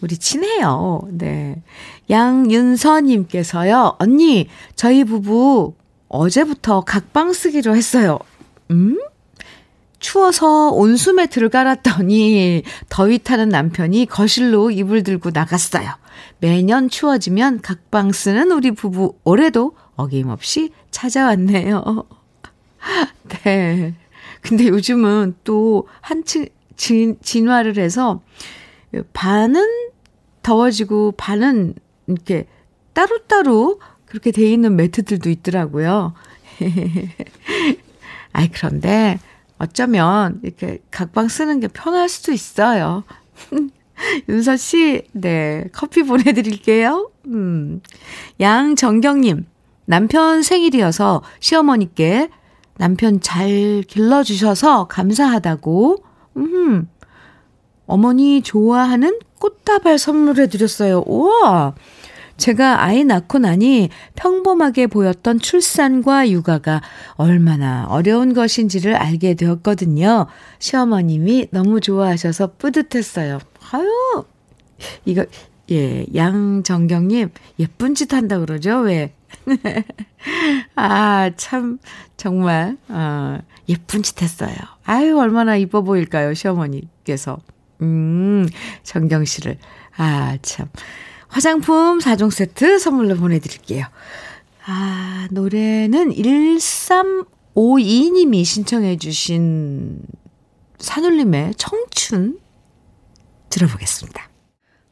우리 0.00 0.18
친해요. 0.18 1.00
네. 1.10 1.60
양윤서님께서요, 2.08 3.96
언니, 3.98 4.48
저희 4.76 5.02
부부 5.02 5.74
어제부터 6.08 6.82
각방 6.82 7.32
쓰기로 7.32 7.74
했어요. 7.74 8.20
음? 8.70 9.00
추워서 9.98 10.70
온수 10.70 11.12
매트를 11.12 11.48
깔았더니 11.48 12.62
더위 12.88 13.18
타는 13.18 13.48
남편이 13.48 14.06
거실로 14.06 14.70
이불 14.70 15.02
들고 15.02 15.30
나갔어요. 15.32 15.90
매년 16.38 16.88
추워지면 16.88 17.62
각방 17.62 18.12
쓰는 18.12 18.52
우리 18.52 18.70
부부 18.70 19.16
올해도 19.24 19.74
어김없이 19.96 20.70
찾아왔네요. 20.90 22.04
네. 23.44 23.94
근데 24.42 24.68
요즘은 24.68 25.36
또 25.44 25.88
한층 26.00 26.46
진, 26.76 27.18
진화를 27.20 27.78
해서 27.78 28.22
반은 29.12 29.64
더워지고 30.42 31.12
반은 31.16 31.74
이렇게 32.06 32.46
따로따로 32.92 33.80
그렇게 34.04 34.30
돼 34.30 34.50
있는 34.50 34.76
매트들도 34.76 35.28
있더라고요. 35.28 36.14
아이, 38.32 38.48
그런데 38.50 39.18
어쩌면 39.58 40.40
이렇게 40.42 40.80
각방 40.90 41.28
쓰는 41.28 41.60
게 41.60 41.68
편할 41.68 42.08
수도 42.08 42.32
있어요. 42.32 43.04
윤서 44.28 44.56
씨, 44.56 45.02
네, 45.12 45.64
커피 45.72 46.02
보내드릴게요. 46.02 47.10
음. 47.28 47.80
양정경님, 48.40 49.46
남편 49.86 50.42
생일이어서 50.42 51.22
시어머니께 51.40 52.28
남편 52.76 53.20
잘 53.20 53.82
길러주셔서 53.88 54.86
감사하다고, 54.88 56.04
음, 56.36 56.88
어머니 57.86 58.42
좋아하는 58.42 59.18
꽃다발 59.38 59.98
선물해드렸어요. 59.98 61.04
우와! 61.06 61.74
제가 62.36 62.82
아이 62.82 63.04
낳고 63.04 63.38
나니 63.38 63.88
평범하게 64.14 64.88
보였던 64.88 65.40
출산과 65.40 66.30
육아가 66.30 66.82
얼마나 67.14 67.86
어려운 67.88 68.34
것인지를 68.34 68.94
알게 68.94 69.34
되었거든요. 69.34 70.26
시어머님이 70.58 71.48
너무 71.50 71.80
좋아하셔서 71.80 72.52
뿌듯했어요. 72.58 73.38
아유, 73.72 74.24
이거, 75.04 75.24
예, 75.70 76.06
양정경님, 76.14 77.30
예쁜 77.58 77.94
짓 77.94 78.12
한다 78.12 78.38
그러죠? 78.38 78.80
왜? 78.80 79.12
아, 80.76 81.30
참, 81.36 81.78
정말, 82.16 82.76
어, 82.88 83.38
예쁜 83.68 84.02
짓 84.02 84.22
했어요. 84.22 84.54
아유, 84.84 85.18
얼마나 85.18 85.56
이뻐 85.56 85.82
보일까요, 85.82 86.34
시어머니께서. 86.34 87.38
음, 87.82 88.48
정경 88.82 89.24
씨를. 89.24 89.58
아, 89.96 90.36
참. 90.42 90.68
화장품 91.36 91.98
4종 91.98 92.30
세트 92.30 92.78
선물로 92.78 93.16
보내드릴게요. 93.16 93.84
아, 94.64 95.28
노래는 95.30 96.14
1352님이 96.14 98.42
신청해주신 98.42 100.00
산울림의 100.78 101.56
청춘 101.58 102.38
들어보겠습니다. 103.50 104.30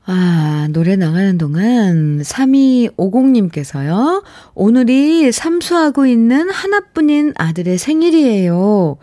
아, 0.05 0.69
노래 0.71 0.97
나가는 0.97 1.39
동안 1.39 2.21
3250님께서요. 2.21 4.23
오늘이 4.55 5.33
삼수하고 5.33 6.05
있는 6.05 6.51
하나뿐인 6.51 7.33
아들의 7.39 7.79
생일이에요. 7.79 8.99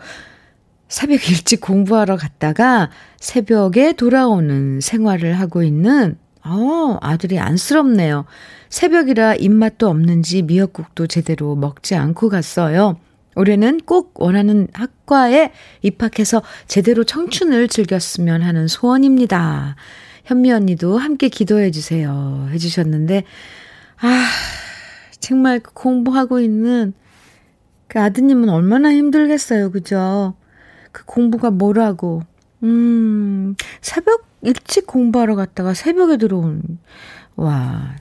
새벽 0.86 1.28
일찍 1.28 1.60
공부하러 1.60 2.16
갔다가 2.16 2.90
새벽에 3.18 3.94
돌아오는 3.94 4.78
생활을 4.80 5.40
하고 5.40 5.64
있는 5.64 6.21
어, 6.44 6.98
아들이 7.00 7.38
안쓰럽네요. 7.38 8.24
새벽이라 8.68 9.36
입맛도 9.36 9.88
없는지 9.88 10.42
미역국도 10.42 11.06
제대로 11.06 11.54
먹지 11.54 11.94
않고 11.94 12.28
갔어요. 12.28 12.96
올해는 13.34 13.80
꼭 13.86 14.20
원하는 14.20 14.68
학과에 14.72 15.52
입학해서 15.80 16.42
제대로 16.66 17.04
청춘을 17.04 17.68
즐겼으면 17.68 18.42
하는 18.42 18.68
소원입니다. 18.68 19.76
현미 20.24 20.52
언니도 20.52 20.98
함께 20.98 21.28
기도해 21.28 21.70
주세요. 21.70 22.48
해주셨는데, 22.50 23.24
아, 24.00 24.26
정말 25.18 25.60
그 25.60 25.72
공부하고 25.72 26.40
있는 26.40 26.92
그 27.88 28.00
아드님은 28.00 28.48
얼마나 28.48 28.92
힘들겠어요. 28.92 29.70
그죠? 29.70 30.34
그 30.92 31.04
공부가 31.04 31.50
뭐라고. 31.50 32.22
음, 32.62 33.54
새벽 33.80 34.31
일찍 34.42 34.86
공부하러 34.86 35.36
갔다가 35.36 35.74
새벽에 35.74 36.16
들어온, 36.16 36.62
와, 37.36 37.94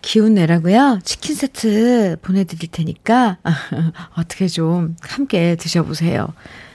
기운 0.00 0.34
내라고요? 0.34 1.00
치킨 1.04 1.34
세트 1.34 2.16
보내드릴 2.22 2.70
테니까, 2.70 3.38
어떻게 4.16 4.48
좀 4.48 4.96
함께 5.00 5.56
드셔보세요. 5.56 6.28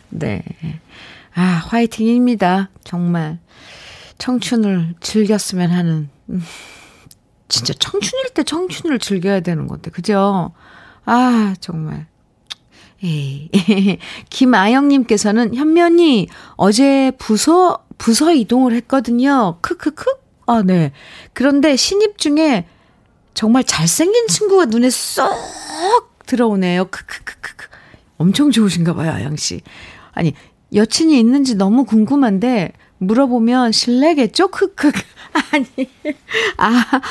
네. 0.10 0.44
아, 1.34 1.42
화이팅입니다. 1.42 2.70
정말. 2.84 3.40
청춘을 4.18 4.96
즐겼으면 5.00 5.72
하는, 5.72 6.10
음, 6.30 6.42
진짜 7.48 7.74
청춘일 7.80 8.30
때 8.34 8.44
청춘을 8.44 9.00
즐겨야 9.00 9.40
되는 9.42 9.68
건데, 9.68 9.92
그죠? 9.92 10.52
아, 11.06 11.56
정말. 11.62 12.08
에이. 13.04 13.50
김아영님께서는 14.30 15.54
현면이 15.56 16.28
어제 16.56 17.12
부서, 17.18 17.86
부서 17.98 18.34
이동을 18.34 18.74
했거든요. 18.74 19.58
크크크? 19.62 20.06
아, 20.48 20.64
네. 20.66 20.92
그런데 21.34 21.76
신입 21.76 22.18
중에 22.18 22.66
정말 23.34 23.64
잘생긴 23.64 24.28
친구가 24.28 24.66
눈에 24.66 24.90
쏙 24.90 25.30
들어오네요. 26.26 26.86
크크크크크. 26.86 27.68
엄청 28.18 28.52
좋으신가 28.52 28.94
봐요, 28.96 29.12
아영씨. 29.12 29.62
아니, 30.14 30.34
여친이 30.74 31.20
있는지 31.20 31.56
너무 31.56 31.86
궁금한데, 31.86 32.74
물어보면 33.00 33.72
실례겠죠? 33.72 34.48
크크. 34.50 34.92
아니, 35.54 35.66
아, 36.58 37.02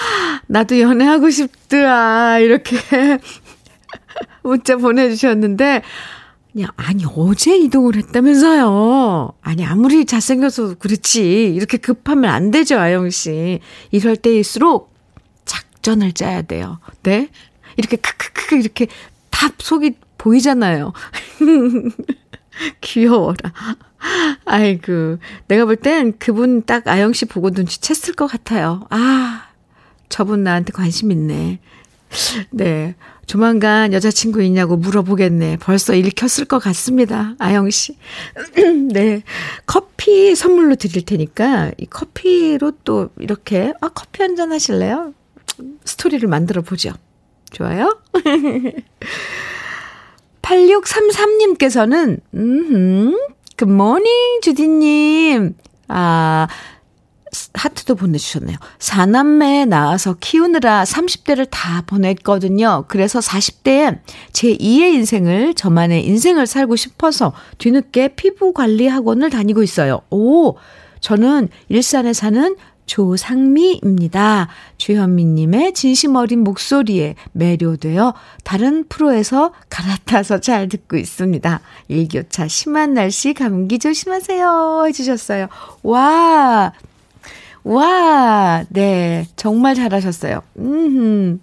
나도 0.49 0.81
연애하고 0.81 1.31
싶더라. 1.31 2.39
이렇게 2.41 2.77
문자 4.43 4.77
보내 4.77 5.09
주셨는데, 5.11 5.83
아니, 6.77 7.05
어제 7.17 7.57
이동을 7.59 7.97
했다면서요. 7.97 9.33
아니, 9.43 9.65
아무리 9.65 10.05
잘생겨서 10.07 10.75
그렇지. 10.77 11.53
이렇게 11.55 11.77
급하면 11.77 12.31
안 12.31 12.51
되죠, 12.51 12.79
아영씨. 12.79 13.61
이럴 13.91 14.17
때일수록 14.17 14.95
작전을 15.45 16.13
짜야 16.13 16.43
돼요. 16.43 16.79
네? 17.03 17.29
이렇게 17.77 17.97
크크크 17.97 18.57
이렇게 18.57 18.87
다 19.31 19.49
속이 19.59 19.95
보이잖아요. 20.17 20.93
귀여워라. 22.81 23.53
아이고, 24.47 25.19
내가 25.49 25.65
볼 25.67 25.77
땐 25.77 26.15
그분 26.19 26.63
딱 26.65 26.87
아영씨 26.89 27.27
보고 27.27 27.51
눈치챘을 27.51 28.17
것 28.17 28.27
같아요. 28.29 28.87
아, 28.91 29.49
저분 30.09 30.43
나한테 30.45 30.73
관심 30.73 31.11
있네. 31.11 31.59
네. 32.51 32.95
조만간 33.27 33.93
여자친구 33.93 34.43
있냐고 34.45 34.77
물어보겠네. 34.77 35.57
벌써 35.59 35.95
읽혔을 35.95 36.45
것 36.45 36.59
같습니다. 36.61 37.35
아영 37.39 37.71
씨. 37.71 37.97
네. 38.93 39.23
커피 39.67 40.35
선물로 40.37 40.77
드릴 40.77 41.05
테니까 41.05 41.73
이 41.79 41.87
커피로 41.87 42.73
또 42.85 43.11
이렇게 43.19 43.73
아 43.81 43.89
커피 43.89 44.23
한 44.23 44.37
잔 44.37 44.53
하실래요? 44.53 45.13
스토리를 45.85 46.29
만들어 46.29 46.63
보죠. 46.63 46.93
좋아요? 47.51 47.99
8633님께서는 50.43 52.21
음, 52.35 53.17
굿모닝 53.57 54.41
주디 54.43 54.69
님. 54.69 55.55
아, 55.89 56.47
하트도 57.55 57.95
보내주셨네요. 57.95 58.57
사남매 58.79 59.67
낳아서 59.67 60.17
키우느라 60.19 60.85
30대를 60.85 61.49
다 61.51 61.83
보냈거든요. 61.87 62.85
그래서 62.89 63.21
40대에 63.21 64.01
제 64.33 64.55
2의 64.55 64.95
인생을, 64.95 65.55
저만의 65.55 66.07
인생을 66.07 66.47
살고 66.47 66.77
싶어서 66.77 67.33
뒤늦게 67.59 68.17
피부 68.17 68.53
관리 68.53 68.87
학원을 68.87 69.31
다니고 69.31 69.63
있어요. 69.63 70.01
오! 70.11 70.57
저는 71.01 71.49
일산에 71.69 72.13
사는 72.13 72.57
조상미입니다. 72.87 74.49
주현미님의 74.79 75.75
진심 75.75 76.17
어린 76.17 76.43
목소리에 76.43 77.17
매료되어 77.33 78.15
다른 78.45 78.87
프로에서 78.89 79.53
갈아타서 79.69 80.41
잘 80.41 80.69
듣고 80.69 80.97
있습니다. 80.97 81.61
일교차 81.89 82.49
심한 82.49 82.95
날씨 82.95 83.35
감기 83.35 83.79
조심하세요. 83.79 84.85
해주셨어요. 84.87 85.49
와! 85.83 86.73
와, 87.67 88.65
네. 88.69 89.27
정말 89.35 89.75
잘하셨어요. 89.75 90.41
음, 90.59 91.41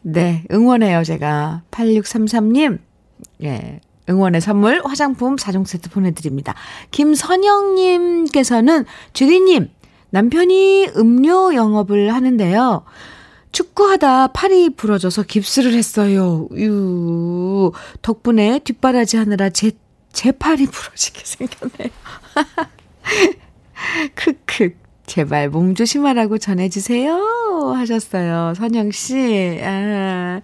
네. 0.00 0.44
응원해요, 0.52 1.02
제가. 1.02 1.62
8633님. 1.72 2.78
예. 3.42 3.80
응원의 4.08 4.40
선물 4.42 4.80
화장품 4.84 5.34
4종 5.34 5.66
세트 5.66 5.90
보내드립니다. 5.90 6.54
김선영님께서는 6.92 8.84
주디님, 9.12 9.70
남편이 10.10 10.90
음료 10.96 11.52
영업을 11.52 12.14
하는데요. 12.14 12.84
축구하다 13.50 14.28
팔이 14.28 14.76
부러져서 14.76 15.24
깁스를 15.24 15.74
했어요. 15.74 16.46
유. 16.56 17.72
덕분에 18.02 18.60
뒷바라지 18.60 19.16
하느라 19.16 19.50
제, 19.50 19.72
제 20.12 20.30
팔이 20.30 20.66
부러지게 20.70 21.22
생겼네요. 21.24 21.90
크크. 24.14 24.74
제발 25.10 25.50
몸 25.50 25.74
조심하라고 25.74 26.38
전해주세요. 26.38 27.72
하셨어요. 27.74 28.54
선영씨. 28.54 29.60
아, 29.60 30.40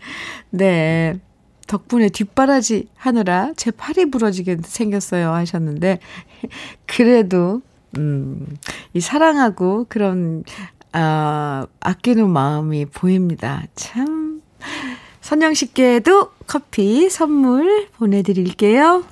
네. 0.51 1.21
덕분에 1.69 2.09
뒷바라지 2.09 2.89
하느라 2.97 3.53
제 3.57 3.71
팔이 3.71 4.11
부러지게 4.11 4.57
생겼어요. 4.65 5.31
하셨는데, 5.33 6.01
그래도 6.85 7.63
음, 7.97 8.45
이 8.93 9.01
사랑하고 9.01 9.87
그런, 9.89 10.43
아, 10.91 11.69
아끼는 11.79 12.29
마음이 12.29 12.87
보입니다. 12.87 13.63
참. 13.77 14.43
선영 15.21 15.55
씨께도 15.55 16.31
커피 16.49 17.09
선물 17.09 17.87
보내드릴게요. 17.99 19.05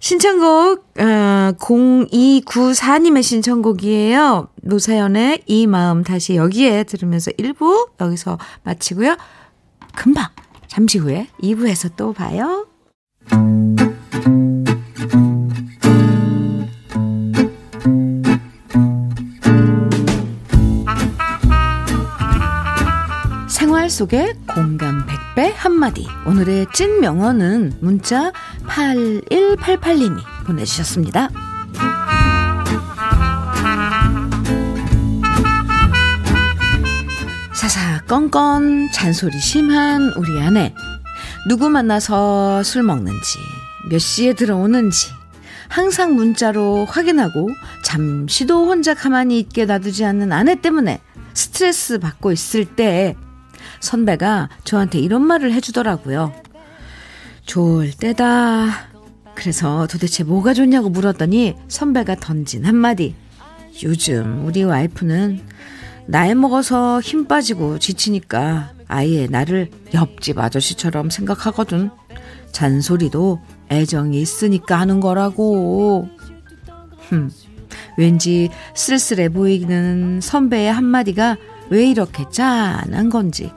신청곡, 0.00 0.84
어, 0.98 1.52
0294님의 1.58 3.22
신청곡이에요. 3.22 4.48
노사연의 4.62 5.42
이 5.46 5.66
마음 5.66 6.04
다시 6.04 6.36
여기에 6.36 6.84
들으면서 6.84 7.30
1부 7.32 7.90
여기서 8.00 8.38
마치고요. 8.62 9.16
금방, 9.94 10.28
잠시 10.66 10.98
후에 10.98 11.28
2부에서 11.42 11.90
또 11.96 12.12
봐요. 12.12 12.66
생활 23.48 23.90
속의 23.90 24.34
공감 24.54 25.04
100 25.06 25.27
배 25.38 25.54
한마디. 25.56 26.04
오늘의 26.26 26.66
찐 26.74 26.98
명언은 26.98 27.74
문자 27.80 28.32
8188님이 28.66 30.20
보내주셨습니다. 30.44 31.28
사사건건 37.54 38.90
잔소리 38.90 39.38
심한 39.38 40.12
우리 40.16 40.40
아내. 40.40 40.74
누구 41.46 41.70
만나서 41.70 42.64
술 42.64 42.82
먹는지, 42.82 43.38
몇 43.90 44.00
시에 44.00 44.32
들어오는지, 44.32 45.12
항상 45.68 46.16
문자로 46.16 46.84
확인하고 46.86 47.48
잠시도 47.84 48.66
혼자 48.66 48.92
가만히 48.92 49.38
있게 49.38 49.66
놔두지 49.66 50.04
않는 50.04 50.32
아내 50.32 50.56
때문에 50.56 51.00
스트레스 51.32 52.00
받고 52.00 52.32
있을 52.32 52.64
때 52.64 53.14
선배가 53.80 54.48
저한테 54.64 54.98
이런 54.98 55.22
말을 55.22 55.52
해주더라고요. 55.52 56.32
좋을 57.44 57.92
때다. 57.92 58.88
그래서 59.34 59.86
도대체 59.86 60.24
뭐가 60.24 60.52
좋냐고 60.52 60.88
물었더니 60.90 61.54
선배가 61.68 62.16
던진 62.16 62.64
한마디. 62.64 63.14
요즘 63.84 64.44
우리 64.44 64.64
와이프는 64.64 65.40
나이 66.06 66.34
먹어서 66.34 67.00
힘 67.00 67.26
빠지고 67.26 67.78
지치니까 67.78 68.72
아예 68.88 69.26
나를 69.26 69.70
옆집 69.94 70.38
아저씨처럼 70.38 71.10
생각하거든. 71.10 71.90
잔소리도 72.50 73.40
애정이 73.70 74.20
있으니까 74.20 74.80
하는 74.80 75.00
거라고. 75.00 76.08
흠, 77.08 77.30
왠지 77.96 78.50
쓸쓸해 78.74 79.28
보이는 79.28 80.20
선배의 80.22 80.72
한마디가 80.72 81.36
왜 81.70 81.88
이렇게 81.88 82.24
짠한 82.30 83.10
건지. 83.10 83.52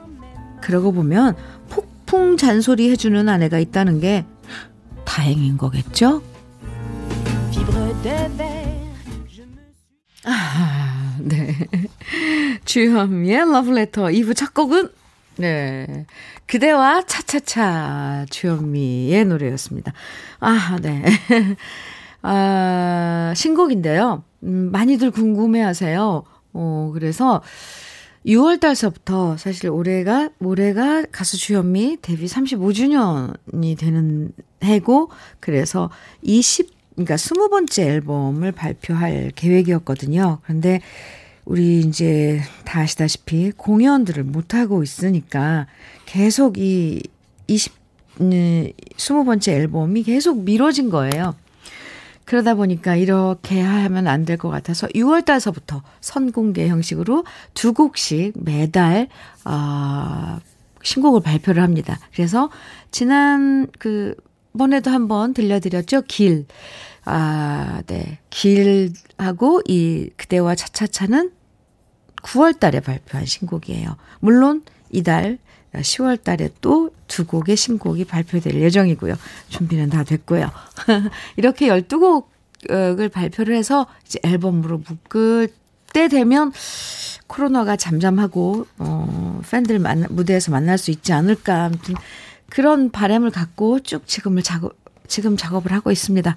그러고 0.62 0.92
보면 0.92 1.36
폭풍 1.68 2.38
잔소리 2.38 2.90
해주는 2.90 3.28
아내가 3.28 3.58
있다는 3.58 4.00
게 4.00 4.24
다행인 5.04 5.58
거겠죠? 5.58 6.22
아, 10.24 11.16
네. 11.20 11.54
주현미의 12.64 13.52
러브레터 13.52 14.04
2부 14.06 14.34
첫 14.34 14.54
곡은 14.54 14.88
네. 15.36 16.06
그대와 16.46 17.02
차차차 17.06 18.26
주현미의 18.30 19.24
노래였습니다. 19.24 19.92
아, 20.40 20.78
네. 20.80 21.02
아, 22.22 23.32
신곡인데요. 23.34 24.22
음, 24.44 24.70
많이들 24.70 25.10
궁금해 25.10 25.60
하세요. 25.60 26.24
어, 26.52 26.90
그래서 26.94 27.42
6월 28.26 28.60
달서부터 28.60 29.36
사실 29.36 29.68
올해가, 29.68 30.30
올해가 30.40 31.04
가수 31.10 31.36
주현미 31.36 31.98
데뷔 32.02 32.26
35주년이 32.26 33.76
되는 33.78 34.32
해고, 34.62 35.10
그래서 35.40 35.90
20, 36.22 36.70
그러니까 36.94 37.16
20번째 37.16 37.82
앨범을 37.82 38.52
발표할 38.52 39.32
계획이었거든요. 39.34 40.38
그런데 40.44 40.80
우리 41.44 41.80
이제 41.80 42.40
다 42.64 42.80
아시다시피 42.80 43.50
공연들을 43.56 44.22
못 44.22 44.54
하고 44.54 44.82
있으니까 44.82 45.66
계속 46.06 46.58
이 46.58 47.02
20, 47.48 47.72
20번째 48.18 49.48
앨범이 49.48 50.04
계속 50.04 50.44
미뤄진 50.44 50.90
거예요. 50.90 51.34
그러다 52.24 52.54
보니까 52.54 52.96
이렇게 52.96 53.60
하면 53.60 54.06
안 54.06 54.24
될 54.24 54.36
것 54.38 54.48
같아서 54.48 54.86
6월 54.88 55.24
달서부터 55.24 55.82
선공개 56.00 56.68
형식으로 56.68 57.24
두 57.54 57.72
곡씩 57.72 58.34
매달 58.36 59.08
어, 59.44 60.38
신곡을 60.82 61.20
발표를 61.20 61.62
합니다. 61.62 61.98
그래서 62.14 62.50
지난 62.90 63.66
그 63.78 64.14
번에도 64.56 64.90
한번 64.90 65.34
들려드렸죠. 65.34 66.02
길. 66.02 66.46
아, 67.04 67.82
네. 67.86 68.18
길하고 68.30 69.62
이 69.66 70.10
그대와 70.16 70.54
차차차는 70.54 71.32
9월 72.22 72.58
달에 72.60 72.80
발표한 72.80 73.26
신곡이에요. 73.26 73.96
물론 74.20 74.62
이달 74.90 75.38
10월 75.74 76.22
달에 76.22 76.50
또 76.60 76.90
두 77.12 77.26
곡의 77.26 77.56
신곡이 77.56 78.06
발표될 78.06 78.54
예정이고요. 78.54 79.14
준비는 79.50 79.90
다 79.90 80.02
됐고요. 80.02 80.50
이렇게 81.36 81.68
12곡을 81.68 83.12
발표를 83.12 83.54
해서 83.54 83.86
이제 84.06 84.18
앨범으로 84.22 84.78
묶을 84.78 85.48
때 85.92 86.08
되면 86.08 86.52
코로나가 87.26 87.76
잠잠하고 87.76 88.66
어 88.78 89.42
팬들 89.50 89.78
만 89.78 90.06
무대에서 90.08 90.50
만날 90.50 90.78
수 90.78 90.90
있지 90.90 91.12
않을까 91.12 91.64
아무튼 91.64 91.96
그런 92.48 92.90
바람을 92.90 93.30
갖고 93.30 93.80
쭉 93.80 94.06
지금을 94.06 94.42
작업 94.42 94.72
지금 95.06 95.36
작업을 95.36 95.70
하고 95.72 95.90
있습니다. 95.90 96.34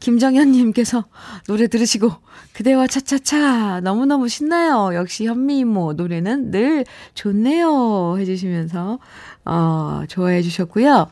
김정현님께서 0.00 1.04
노래 1.46 1.66
들으시고 1.66 2.10
그대와 2.52 2.86
차차차 2.86 3.80
너무너무 3.80 4.28
신나요. 4.28 4.94
역시 4.94 5.26
현미 5.26 5.60
이모 5.60 5.94
노래는 5.94 6.50
늘 6.50 6.84
좋네요. 7.14 8.16
해주시면서 8.18 8.98
어 9.44 10.02
좋아해 10.08 10.42
주셨고요. 10.42 11.08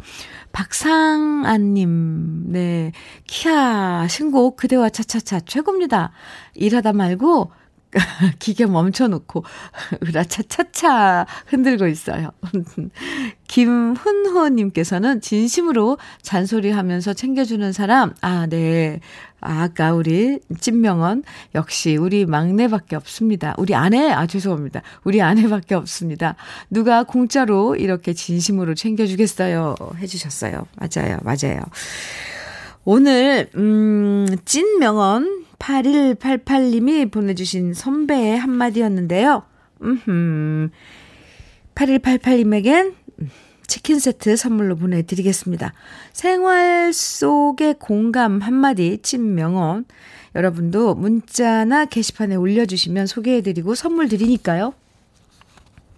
박상아님, 0.52 2.52
네. 2.52 2.92
키아 3.26 4.06
신곡 4.08 4.56
그대와 4.56 4.90
차차차 4.90 5.40
최고입니다. 5.40 6.12
일하다 6.54 6.92
말고 6.92 7.50
기계 8.38 8.66
멈춰놓고 8.66 9.44
으라차차차 10.06 11.26
흔들고 11.46 11.86
있어요. 11.86 12.30
김훈호님께서는 13.48 15.20
진심으로 15.20 15.98
잔소리하면서 16.22 17.14
챙겨주는 17.14 17.72
사람. 17.72 18.14
아, 18.20 18.46
네. 18.46 19.00
아, 19.40 19.64
아까 19.64 19.92
우리 19.92 20.38
찐명언 20.60 21.24
역시 21.54 21.96
우리 21.96 22.24
막내밖에 22.26 22.96
없습니다. 22.96 23.54
우리 23.58 23.74
아내 23.74 24.10
아 24.10 24.26
죄송합니다. 24.26 24.82
우리 25.02 25.20
아내밖에 25.20 25.74
없습니다. 25.74 26.36
누가 26.70 27.02
공짜로 27.02 27.74
이렇게 27.74 28.12
진심으로 28.14 28.74
챙겨주겠어요. 28.74 29.74
해주셨어요. 29.98 30.66
맞아요, 30.76 31.18
맞아요. 31.22 31.60
오늘 32.84 33.50
음, 33.56 34.26
찐 34.44 34.78
명언 34.78 35.41
8188님이 35.62 37.10
보내주신 37.10 37.72
선배의 37.72 38.36
한마디였는데요. 38.38 39.44
음흠. 39.82 40.70
8188님에겐 41.74 42.94
치킨 43.68 43.98
세트 43.98 44.36
선물로 44.36 44.76
보내드리겠습니다. 44.76 45.72
생활 46.12 46.92
속의 46.92 47.76
공감 47.78 48.40
한마디 48.40 48.98
찐명언. 49.02 49.84
여러분도 50.34 50.94
문자나 50.94 51.84
게시판에 51.86 52.34
올려주시면 52.34 53.06
소개해드리고 53.06 53.74
선물 53.74 54.08
드리니까요. 54.08 54.74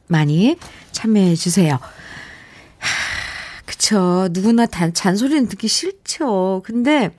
많이 0.07 0.57
참여해주세요. 0.92 1.74
하, 1.74 2.88
그쵸. 3.64 4.29
누구나 4.31 4.66
단, 4.66 4.92
잔소리는 4.92 5.48
듣기 5.48 5.68
싫죠. 5.68 6.62
근데 6.64 7.11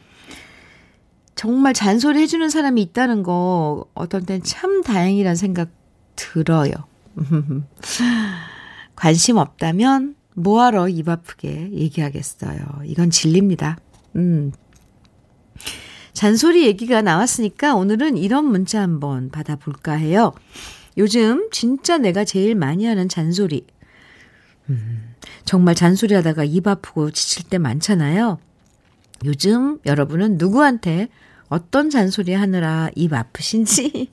정말 1.35 1.73
잔소리 1.73 2.21
해주는 2.21 2.49
사람이 2.49 2.81
있다는 2.81 3.23
거 3.23 3.85
어떤 3.93 4.25
땐 4.25 4.41
참 4.43 4.81
다행이란 4.81 5.35
생각 5.35 5.69
들어요. 6.15 6.71
관심 8.95 9.37
없다면 9.37 10.15
뭐하러 10.35 10.87
입 10.89 11.09
아프게 11.09 11.69
얘기하겠어요. 11.71 12.59
이건 12.85 13.09
진리입니다. 13.09 13.77
음. 14.15 14.51
잔소리 16.13 16.65
얘기가 16.65 17.01
나왔으니까 17.01 17.75
오늘은 17.75 18.15
이런 18.17 18.45
문자 18.45 18.81
한번 18.81 19.29
받아볼까 19.29 19.93
해요. 19.93 20.33
요즘 20.97 21.49
진짜 21.51 21.97
내가 21.97 22.23
제일 22.23 22.55
많이 22.55 22.85
하는 22.85 23.09
잔소리. 23.09 23.67
음, 24.69 25.13
정말 25.43 25.75
잔소리 25.75 26.13
하다가 26.13 26.45
입 26.45 26.67
아프고 26.67 27.11
지칠 27.11 27.43
때 27.49 27.57
많잖아요. 27.57 28.39
요즘 29.25 29.79
여러분은 29.85 30.37
누구한테 30.37 31.09
어떤 31.49 31.89
잔소리 31.89 32.33
하느라 32.33 32.89
입 32.95 33.13
아프신지 33.13 34.09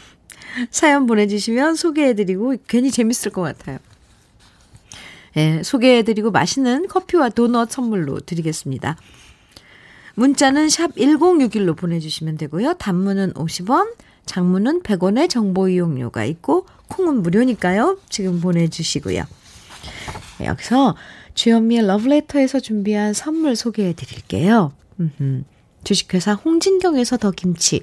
사연 0.70 1.06
보내주시면 1.06 1.76
소개해드리고 1.76 2.56
괜히 2.68 2.90
재밌을 2.90 3.30
것 3.30 3.42
같아요. 3.42 3.78
예, 5.36 5.62
소개해드리고 5.62 6.30
맛있는 6.30 6.88
커피와 6.88 7.30
도넛 7.30 7.70
선물로 7.70 8.20
드리겠습니다. 8.20 8.96
문자는 10.14 10.68
샵 10.68 10.94
1061로 10.94 11.76
보내주시면 11.76 12.36
되고요. 12.36 12.74
단문은 12.74 13.32
50원, 13.32 13.94
장문은 14.26 14.82
100원의 14.82 15.30
정보 15.30 15.68
이용료가 15.68 16.24
있고 16.24 16.66
콩은 16.88 17.22
무료니까요. 17.22 17.98
지금 18.10 18.40
보내주시고요. 18.40 19.24
네, 20.38 20.46
여기서 20.46 20.96
주현미의 21.34 21.86
러브레터에서 21.86 22.60
준비한 22.60 23.14
선물 23.14 23.56
소개해 23.56 23.94
드릴게요. 23.94 24.72
주식회사 25.84 26.34
홍진경에서 26.34 27.16
더 27.18 27.30
김치, 27.30 27.82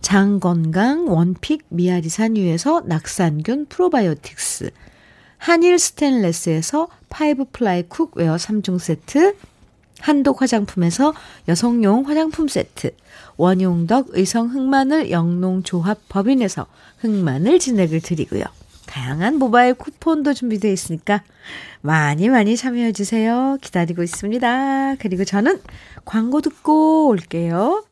장건강 0.00 1.08
one 1.08 1.32
pick 1.32 1.64
미야리산유에서 1.68 2.82
낙산균 2.86 3.66
프로바이오틱스, 3.68 4.70
한일 5.38 5.78
스텐레스에서 5.78 6.88
five 7.08 7.46
ply 7.52 7.84
cookware 7.88 8.36
3종 8.36 8.78
세트, 8.78 9.36
한독 10.00 10.42
화장품에서 10.42 11.12
여성용 11.48 12.08
화장품 12.08 12.48
세트, 12.48 12.92
원용덕 13.36 14.08
의성 14.10 14.48
흑마늘 14.48 15.10
영농조합 15.10 16.08
법인에서 16.08 16.66
흑마늘 16.98 17.58
진액을 17.58 18.00
드리고요. 18.00 18.44
다양한 18.88 19.36
모바일 19.36 19.74
쿠폰도 19.74 20.34
준비되어 20.34 20.72
있으니까 20.72 21.22
많이 21.82 22.28
많이 22.28 22.56
참여해 22.56 22.92
주세요. 22.92 23.58
기다리고 23.60 24.02
있습니다. 24.02 24.96
그리고 24.96 25.24
저는 25.24 25.60
광고 26.04 26.40
듣고 26.40 27.08
올게요. 27.08 27.84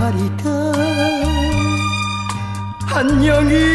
가리다 0.00 0.72
안녕히 2.94 3.69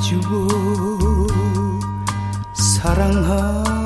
해주고 0.00 0.48
사랑하 2.54 3.79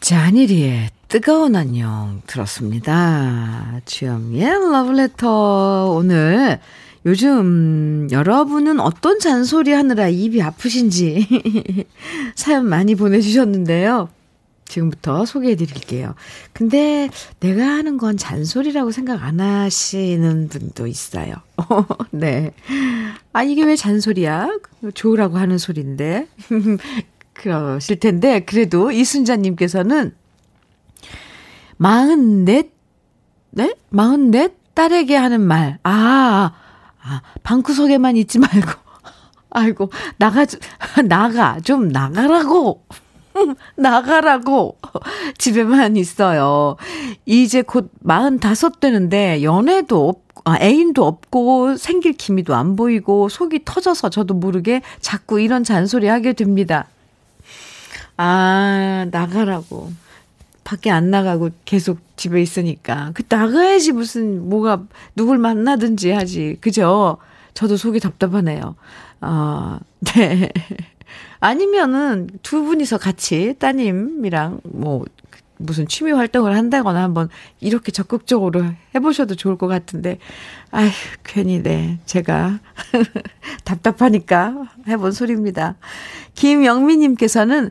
잔일이의 0.00 0.90
뜨거운 1.08 1.56
안녕 1.56 2.20
들었습니다. 2.26 3.80
주영미의 3.86 4.50
러브레터 4.70 5.90
오늘 5.96 6.60
요즘 7.06 8.08
여러분은 8.10 8.80
어떤 8.80 9.18
잔소리 9.18 9.72
하느라 9.72 10.08
입이 10.08 10.42
아프신지 10.42 11.26
사연 12.36 12.66
많이 12.66 12.94
보내주셨는데요. 12.94 14.08
지금부터 14.66 15.24
소개해 15.24 15.56
드릴게요. 15.56 16.14
근데 16.52 17.08
내가 17.40 17.64
하는 17.64 17.96
건 17.96 18.16
잔소리라고 18.16 18.90
생각 18.90 19.22
안 19.22 19.40
하시는 19.40 20.48
분도 20.48 20.86
있어요. 20.86 21.34
네. 22.10 22.52
아, 23.32 23.42
이게 23.42 23.64
왜 23.64 23.76
잔소리야? 23.76 24.48
좋으라고 24.94 25.38
하는 25.38 25.58
소리인데. 25.58 26.28
그러실 27.34 28.00
텐데, 28.00 28.40
그래도 28.40 28.90
이순자님께서는 28.90 30.14
마흔넷, 31.76 32.72
네? 33.50 33.74
마흔넷 33.90 34.54
딸에게 34.74 35.16
하는 35.16 35.40
말. 35.40 35.78
아, 35.82 36.52
아, 37.02 37.22
방구석에만 37.42 38.16
있지 38.16 38.38
말고. 38.38 38.70
아이고, 39.50 39.90
나가, 40.16 40.46
나가, 41.06 41.60
좀 41.60 41.88
나가라고. 41.88 42.84
나가라고. 43.76 44.78
집에만 45.38 45.96
있어요. 45.96 46.76
이제 47.26 47.62
곧 47.62 47.90
45 48.06 48.80
되는데, 48.80 49.42
연애도 49.42 50.08
없, 50.08 50.24
아, 50.44 50.58
애인도 50.60 51.06
없고, 51.06 51.76
생길 51.76 52.12
기미도 52.12 52.54
안 52.54 52.76
보이고, 52.76 53.28
속이 53.28 53.60
터져서 53.64 54.10
저도 54.10 54.34
모르게 54.34 54.82
자꾸 55.00 55.40
이런 55.40 55.64
잔소리 55.64 56.06
하게 56.06 56.32
됩니다. 56.32 56.86
아, 58.16 59.06
나가라고. 59.10 59.92
밖에 60.62 60.90
안 60.90 61.10
나가고 61.10 61.50
계속 61.64 61.98
집에 62.16 62.40
있으니까. 62.40 63.10
그 63.14 63.22
나가야지 63.28 63.92
무슨 63.92 64.48
뭐가 64.48 64.84
누굴 65.14 65.38
만나든지 65.38 66.10
하지. 66.10 66.56
그죠? 66.60 67.18
저도 67.52 67.76
속이 67.76 68.00
답답하네요. 68.00 68.74
아, 69.20 69.78
네. 70.16 70.50
아니면은 71.40 72.30
두 72.42 72.64
분이서 72.64 72.98
같이 72.98 73.54
따님이랑 73.58 74.60
뭐 74.64 75.04
무슨 75.58 75.86
취미 75.86 76.10
활동을 76.10 76.56
한다거나 76.56 77.02
한번 77.02 77.28
이렇게 77.60 77.92
적극적으로 77.92 78.64
해보셔도 78.94 79.34
좋을 79.34 79.56
것 79.56 79.66
같은데, 79.68 80.18
아휴, 80.70 80.90
괜히 81.22 81.62
네, 81.62 81.98
제가 82.06 82.58
답답하니까 83.64 84.64
해본 84.88 85.12
소리입니다. 85.12 85.76
김영미님께서는 86.34 87.70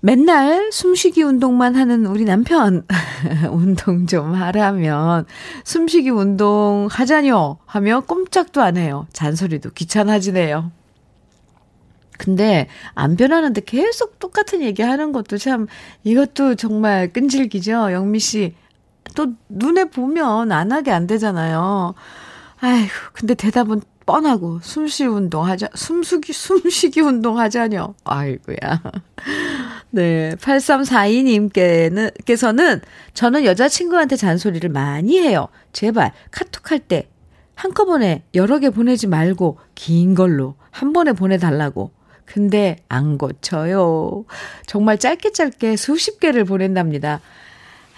맨날 0.00 0.70
숨쉬기 0.72 1.22
운동만 1.22 1.74
하는 1.74 2.06
우리 2.06 2.24
남편. 2.24 2.86
운동 3.50 4.06
좀 4.06 4.34
하라면, 4.34 5.26
숨쉬기 5.64 6.10
운동 6.10 6.88
하자뇨 6.90 7.58
하며 7.66 8.00
꼼짝도 8.00 8.62
안 8.62 8.76
해요. 8.76 9.06
잔소리도 9.12 9.70
귀찮아지네요. 9.70 10.70
근데 12.16 12.68
안 12.94 13.16
변하는데 13.16 13.60
계속 13.64 14.18
똑같은 14.18 14.60
얘기 14.62 14.82
하는 14.82 15.12
것도 15.12 15.38
참, 15.38 15.66
이것도 16.04 16.56
정말 16.56 17.12
끈질기죠? 17.12 17.92
영미 17.92 18.18
씨. 18.18 18.54
또 19.14 19.28
눈에 19.48 19.84
보면 19.86 20.52
안 20.52 20.72
하게 20.72 20.90
안 20.90 21.06
되잖아요. 21.06 21.94
아이고, 22.60 22.92
근데 23.12 23.34
대답은 23.34 23.80
뻔하고 24.08 24.60
숨쉬기 24.62 25.06
운동 25.06 25.44
하자 25.44 25.68
숨쉬기 25.74 26.32
숨쉬기 26.32 27.02
운동 27.02 27.38
하자뇨. 27.38 27.94
아이고야. 28.04 28.56
네. 29.90 30.34
8342님께는 30.36 32.24
께서는 32.24 32.80
저는 33.12 33.44
여자친구한테 33.44 34.16
잔소리를 34.16 34.70
많이 34.70 35.18
해요. 35.20 35.48
제발 35.74 36.12
카톡할 36.30 36.78
때 36.78 37.10
한꺼번에 37.54 38.22
여러 38.34 38.58
개 38.58 38.70
보내지 38.70 39.08
말고 39.08 39.58
긴 39.74 40.14
걸로 40.14 40.54
한 40.70 40.94
번에 40.94 41.12
보내 41.12 41.36
달라고. 41.36 41.90
근데 42.24 42.76
안 42.88 43.18
고쳐요. 43.18 44.24
정말 44.66 44.96
짧게 44.96 45.32
짧게 45.32 45.76
수십 45.76 46.18
개를 46.18 46.46
보낸답니다. 46.46 47.20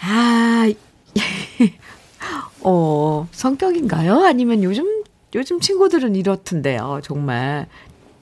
아, 0.03 0.69
어, 2.63 3.29
성격인가요? 3.31 4.25
아니면 4.25 4.65
요즘 4.65 5.00
요즘 5.35 5.61
친구들은 5.61 6.17
이렇던데요, 6.17 7.01
정말. 7.03 7.67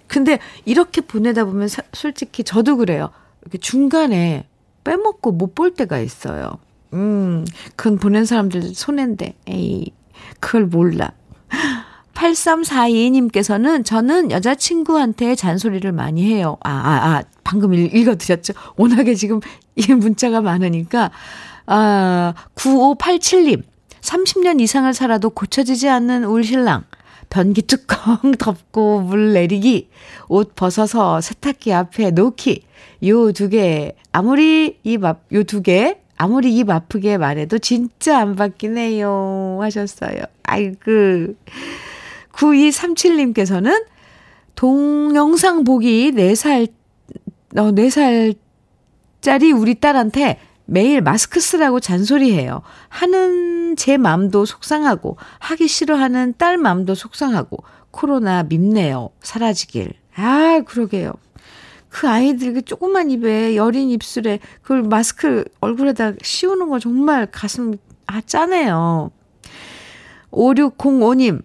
근데 0.07 0.39
이렇게 0.65 1.01
보내다 1.01 1.45
보면 1.45 1.69
사, 1.69 1.83
솔직히 1.93 2.45
저도 2.45 2.77
그래요. 2.77 3.11
이렇게 3.43 3.59
중간에 3.59 4.47
빼먹고 4.85 5.33
못 5.33 5.55
볼 5.55 5.75
때가 5.75 5.99
있어요. 6.01 6.59
음, 6.95 7.45
그건 7.77 7.99
보낸 7.99 8.25
사람들 8.25 8.75
손해인데, 8.75 9.35
에이, 9.47 9.93
그걸 10.41 10.67
몰라. 10.67 11.13
8342님께서는 12.15 13.85
저는 13.85 14.31
여자친구한테 14.31 15.35
잔소리를 15.35 15.91
많이 15.93 16.25
해요. 16.25 16.57
아, 16.65 16.71
아, 16.71 17.09
아, 17.19 17.23
방금 17.45 17.75
읽어 17.75 18.17
드셨죠? 18.17 18.55
워낙에 18.77 19.15
지금 19.15 19.41
이 19.77 19.93
문자가 19.93 20.41
많으니까. 20.41 21.11
아, 21.67 22.35
9587님. 22.57 23.63
30년 24.09 24.61
이상을 24.61 24.93
살아도 24.95 25.29
고쳐지지 25.31 25.89
않는 25.89 26.25
울 26.25 26.43
신랑. 26.43 26.85
변기 27.31 27.61
뚜껑 27.61 28.33
덮고 28.39 29.03
물 29.03 29.35
내리기, 29.35 29.91
옷 30.29 30.55
벗어서 30.55 31.21
세탁기 31.21 31.75
앞에 31.75 32.13
놓기, 32.13 32.65
요 33.05 33.33
두 33.33 33.51
개, 33.51 33.95
아무리 34.13 34.79
입 34.83 35.05
앞, 35.05 35.25
요 35.31 35.45
두 35.45 35.61
개, 35.61 35.99
아무리 36.17 36.57
입 36.57 36.71
아프게 36.71 37.19
말해도 37.19 37.59
진짜 37.59 38.19
안 38.19 38.35
바뀌네요. 38.35 39.59
하셨어요. 39.61 40.23
아이고. 40.45 41.35
9237님께서는 42.33 43.85
동영상 44.55 45.65
보기 45.65 46.13
4살, 46.13 46.73
어, 47.57 47.73
4살짜리 47.73 49.55
우리 49.61 49.75
딸한테 49.75 50.39
매일 50.71 51.01
마스크 51.01 51.41
쓰라고 51.41 51.81
잔소리해요. 51.81 52.61
하는 52.91 53.75
제 53.77 53.97
맘도 53.97 54.45
속상하고 54.45 55.17
하기 55.39 55.67
싫어하는 55.67 56.35
딸 56.37 56.59
맘도 56.59 56.95
속상하고 56.95 57.65
코로나 57.91 58.43
밉네요. 58.43 59.09
사라지길. 59.23 59.95
아, 60.15 60.61
그러게요. 60.67 61.15
그 61.89 62.07
아이들 62.07 62.53
그 62.53 62.63
조그만 62.63 63.11
입에 63.11 63.57
여린 63.57 63.89
입술에 63.89 64.41
그걸 64.61 64.83
마스크 64.83 65.43
얼굴에다 65.61 66.13
씌우는 66.23 66.69
거 66.69 66.79
정말 66.79 67.27
가슴 67.31 67.79
아 68.07 68.21
짜네요. 68.21 69.11
5605님 70.31 71.43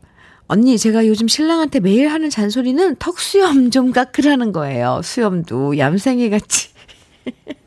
언니 0.48 0.78
제가 0.78 1.08
요즘 1.08 1.30
신랑한테 1.30 1.80
매일 1.80 2.10
하는 2.10 2.30
잔소리는 2.30 2.98
턱수염 2.98 3.72
좀 3.72 3.94
깎으라는 3.94 4.52
거예요. 4.52 5.00
수염도 5.02 5.78
얌생이 5.78 6.30
같이 6.30 6.72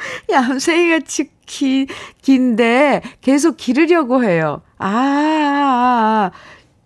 얌생이같이 0.30 1.30
기, 1.46 1.86
긴데 2.22 3.02
계속 3.20 3.56
기르려고 3.56 4.24
해요. 4.24 4.62
아, 4.78 4.88
아, 4.88 6.30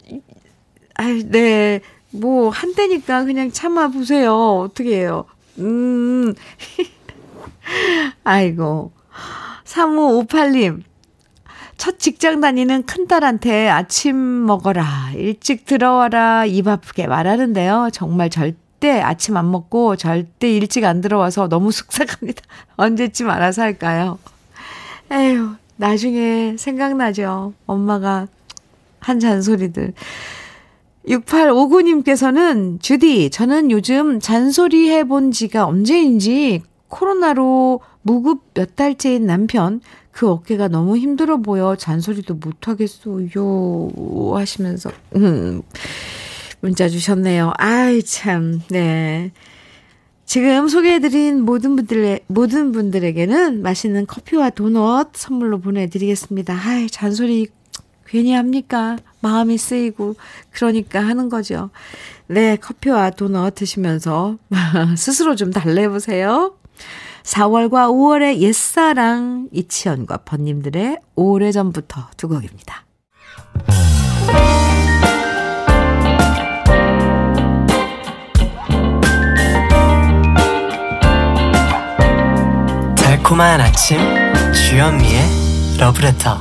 아, 0.07 1.03
아 1.03 1.23
네. 1.27 1.81
뭐, 2.11 2.51
한대니까 2.51 3.25
그냥 3.25 3.51
참아보세요. 3.51 4.33
어떻게 4.33 5.01
해요. 5.01 5.25
음. 5.59 6.35
아이고. 8.23 8.93
3558님. 9.65 10.83
첫 11.77 11.99
직장 11.99 12.41
다니는 12.41 12.85
큰딸한테 12.85 13.69
아침 13.69 14.47
먹어라, 14.47 15.11
일찍 15.17 15.65
들어와라, 15.67 16.45
입 16.47 16.69
아프게 16.69 17.09
말하는데요. 17.09 17.89
정말 17.93 18.31
절대 18.31 18.64
절대 18.85 19.01
아침 19.01 19.39
안 19.39 19.51
먹고 19.51 19.97
절대 19.97 20.55
일찍 20.55 20.85
안 20.85 21.01
들어와서 21.01 21.49
너무 21.49 21.73
속상합니다. 21.73 22.43
언제쯤 22.77 23.31
알아서 23.31 23.63
할까요? 23.63 24.19
에휴, 25.11 25.55
나중에 25.77 26.57
생각나죠. 26.59 27.55
엄마가 27.65 28.29
한 29.01 29.21
잔소리들. 29.21 29.95
6859님께서는 31.09 32.79
주디, 32.83 33.31
저는 33.31 33.71
요즘 33.71 34.21
잔소리 34.21 34.91
해본 34.91 35.33
지가 35.33 35.65
언제인지 35.65 36.63
코로나로 36.89 37.81
무급 38.03 38.43
몇 38.53 38.77
달째인 38.77 39.25
남편 39.25 39.81
그 40.11 40.29
어깨가 40.29 40.69
너무 40.69 40.99
힘들어 40.99 41.39
보여 41.39 41.75
잔소리도 41.75 42.35
못 42.35 42.69
하겠어요 42.69 43.91
하시면서 44.35 44.91
음. 45.17 45.63
문자 46.65 46.89
주셨네요. 46.89 47.53
아이, 47.59 48.03
참, 48.03 48.63
네. 48.71 49.33
지금 50.25 50.67
소개해드린 50.67 51.43
모든 51.43 51.77
분들, 51.77 52.21
모든 52.27 52.73
분들에게는 52.73 53.61
맛있는 53.61 54.07
커피와 54.07 54.49
도넛 54.49 55.11
선물로 55.13 55.61
보내드리겠습니다. 55.61 56.55
아이, 56.55 56.89
잔소리 56.89 57.49
괜히 58.07 58.33
합니까? 58.33 58.97
마음이 59.21 59.59
쓰이고, 59.59 60.15
그러니까 60.53 61.01
하는 61.01 61.29
거죠. 61.29 61.69
네, 62.29 62.57
커피와 62.57 63.11
도넛 63.11 63.57
드시면서 63.57 64.39
스스로 64.97 65.37
좀 65.37 65.51
달래보세요. 65.51 66.57
4월과 67.25 67.91
5월의 67.91 68.39
옛사랑 68.39 69.51
이치현과 69.53 70.17
번님들의 70.25 70.97
오래전부터 71.15 72.09
두 72.17 72.29
곡입니다. 72.29 72.87
달콤한 83.25 83.59
아침 83.59 83.99
주현미의 84.53 85.23
러브레터 85.81 86.39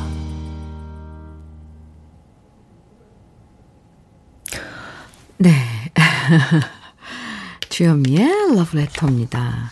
네. 5.37 5.53
주현미의 7.69 8.55
러브레터입니다. 8.57 9.71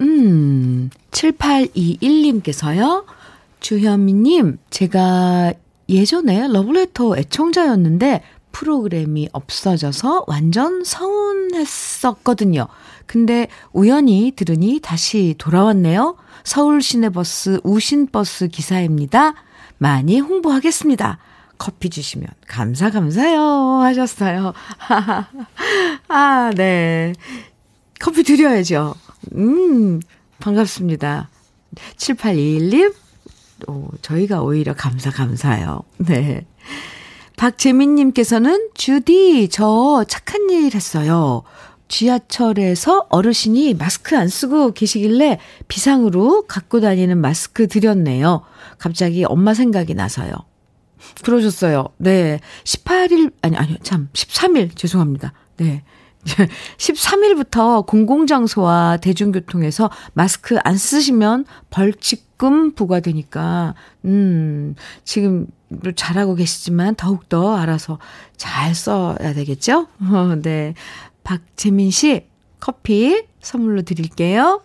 음, 0.00 0.90
7821님께서요. 1.12 3.04
주현미님, 3.60 4.58
제가 4.70 5.52
예전에 5.88 6.48
러브레터 6.48 7.18
애청자였는데 7.18 8.24
프로그램이 8.50 9.28
없어져서 9.32 10.24
완전 10.26 10.82
서운했었거든요. 10.82 12.66
근데 13.12 13.46
우연히 13.74 14.32
들으니 14.34 14.80
다시 14.80 15.34
돌아왔네요. 15.36 16.16
서울 16.44 16.80
시내버스 16.80 17.60
우신버스 17.62 18.48
기사입니다. 18.48 19.34
많이 19.76 20.18
홍보하겠습니다. 20.18 21.18
커피 21.58 21.90
주시면 21.90 22.26
감사 22.46 22.88
감사요 22.88 23.82
하셨어요. 23.82 24.54
아, 26.08 26.52
네. 26.56 27.12
커피 28.00 28.22
드려야죠. 28.22 28.94
음, 29.34 30.00
반갑습니다. 30.38 31.28
7821님, 31.98 32.94
오, 33.68 33.90
저희가 34.00 34.40
오히려 34.40 34.72
감사 34.72 35.10
감사요. 35.10 35.82
네. 35.98 36.46
박재민님께서는 37.36 38.70
주디, 38.72 39.50
저 39.50 40.02
착한 40.08 40.48
일 40.48 40.74
했어요. 40.74 41.42
지하철에서 41.92 43.06
어르신이 43.10 43.74
마스크 43.74 44.16
안 44.16 44.26
쓰고 44.26 44.72
계시길래 44.72 45.38
비상으로 45.68 46.46
갖고 46.46 46.80
다니는 46.80 47.18
마스크 47.18 47.68
드렸네요. 47.68 48.40
갑자기 48.78 49.26
엄마 49.26 49.52
생각이 49.52 49.94
나서요. 49.94 50.32
그러셨어요. 51.22 51.88
네. 51.98 52.40
18일, 52.64 53.34
아니, 53.42 53.58
아니요. 53.58 53.76
참, 53.82 54.08
13일, 54.14 54.74
죄송합니다. 54.74 55.34
네. 55.58 55.84
13일부터 56.78 57.84
공공장소와 57.84 58.96
대중교통에서 59.02 59.90
마스크 60.14 60.56
안 60.64 60.78
쓰시면 60.78 61.44
벌칙금 61.68 62.72
부과되니까, 62.72 63.74
음, 64.06 64.76
지금 65.04 65.46
잘하고 65.94 66.36
계시지만 66.36 66.94
더욱더 66.94 67.56
알아서 67.56 67.98
잘 68.36 68.74
써야 68.74 69.34
되겠죠? 69.34 69.88
어, 70.00 70.36
네. 70.40 70.74
박재민 71.24 71.90
씨, 71.90 72.26
커피 72.60 73.24
선물로 73.40 73.82
드릴게요. 73.82 74.62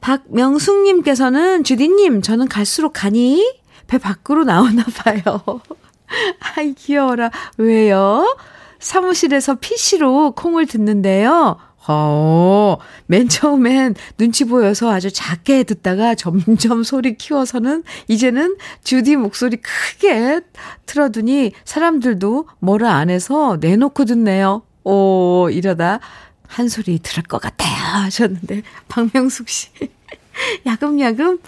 박명숙님께서는, 0.00 1.64
주디님, 1.64 2.22
저는 2.22 2.48
갈수록 2.48 2.92
간이 2.92 3.60
배 3.86 3.98
밖으로 3.98 4.44
나오나 4.44 4.84
봐요. 4.84 5.60
아이, 6.56 6.74
귀여워라. 6.74 7.30
왜요? 7.56 8.36
사무실에서 8.78 9.56
PC로 9.56 10.32
콩을 10.32 10.66
듣는데요. 10.66 11.58
어, 11.88 12.76
맨 13.06 13.28
처음엔 13.28 13.94
눈치 14.16 14.44
보여서 14.44 14.90
아주 14.92 15.10
작게 15.12 15.64
듣다가 15.64 16.14
점점 16.14 16.82
소리 16.84 17.16
키워서는 17.16 17.82
이제는 18.08 18.56
주디 18.84 19.16
목소리 19.16 19.56
크게 19.56 20.42
틀어두니 20.86 21.52
사람들도 21.64 22.46
뭐라 22.60 22.92
안 22.94 23.10
해서 23.10 23.58
내놓고 23.60 24.04
듣네요. 24.04 24.62
오, 24.84 25.48
이러다 25.50 26.00
한 26.48 26.68
소리 26.68 26.98
들을 26.98 27.22
것 27.22 27.40
같아요. 27.40 27.70
하셨는데, 28.04 28.62
박명숙 28.88 29.48
씨. 29.48 29.68
야금야금? 30.66 31.38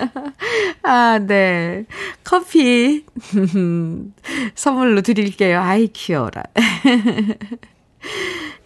아, 0.82 1.18
네. 1.18 1.84
커피 2.22 3.04
선물로 4.54 5.02
드릴게요. 5.02 5.60
아이, 5.60 5.88
귀여워라. 5.88 6.42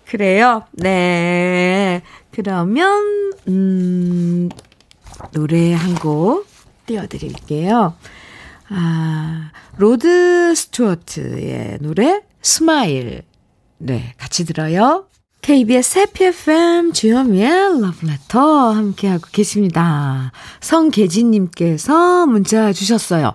그래요? 0.06 0.64
네. 0.72 2.02
그러면, 2.30 3.32
음, 3.48 4.48
노래 5.32 5.72
한 5.74 5.94
곡 5.96 6.46
띄워드릴게요. 6.86 7.94
아, 8.70 9.50
로드 9.76 10.54
스튜어트의 10.54 11.78
노래, 11.80 12.22
Smile. 12.40 13.22
네, 13.78 14.14
같이 14.18 14.44
들어요. 14.44 15.06
KBS 15.40 16.00
Happy 16.00 16.24
FM 16.24 16.92
주현미의 16.92 17.80
러브레터 17.80 18.72
함께하고 18.72 19.28
계십니다. 19.32 20.32
성계진님께서 20.60 22.26
문자 22.26 22.72
주셨어요. 22.72 23.34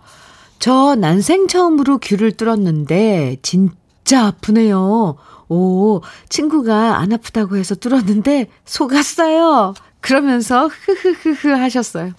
저 0.59 0.95
난생 0.95 1.47
처음으로 1.47 1.97
귀를 1.99 2.33
뚫었는데 2.33 3.37
진짜 3.41 4.27
아프네요. 4.27 5.15
오, 5.49 6.01
친구가 6.29 6.97
안 6.97 7.13
아프다고 7.13 7.57
해서 7.57 7.75
뚫었는데 7.75 8.47
속았어요. 8.65 9.73
그러면서 10.01 10.67
흐흐흐흐 10.67 11.49
하셨어요. 11.53 12.11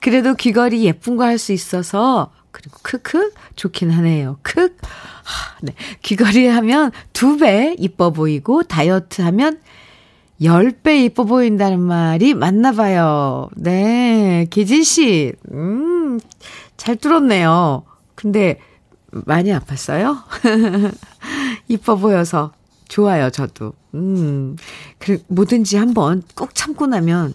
그래도 0.00 0.34
귀걸이 0.34 0.84
예쁜 0.84 1.16
거 1.16 1.24
할 1.24 1.38
수 1.38 1.52
있어서 1.52 2.30
그리고 2.52 2.78
크크 2.82 3.32
좋긴 3.56 3.90
하네요. 3.90 4.38
크. 4.42 4.76
네. 5.62 5.74
귀걸이 6.02 6.46
하면 6.46 6.92
두 7.12 7.36
배 7.38 7.74
이뻐 7.78 8.10
보이고 8.10 8.62
다이어트 8.62 9.22
하면 9.22 9.60
10배 10.40 11.04
이뻐 11.04 11.24
보인다는 11.24 11.80
말이 11.80 12.34
맞나 12.34 12.72
봐요. 12.72 13.48
네. 13.56 14.46
계진 14.50 14.82
씨. 14.84 15.32
음. 15.52 16.20
잘 16.76 16.96
뚫었네요. 16.96 17.84
근데 18.14 18.58
많이 19.10 19.50
아팠어요? 19.50 20.22
이뻐 21.68 21.96
보여서 21.96 22.52
좋아요, 22.88 23.30
저도. 23.30 23.72
음. 23.94 24.56
그 24.98 25.22
뭐든지 25.28 25.76
한번 25.76 26.22
꼭 26.34 26.54
참고 26.54 26.86
나면 26.86 27.34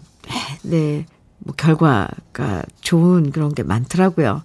네. 0.62 1.06
뭐 1.38 1.54
결과가 1.56 2.62
좋은 2.80 3.30
그런 3.32 3.54
게 3.54 3.62
많더라고요. 3.62 4.42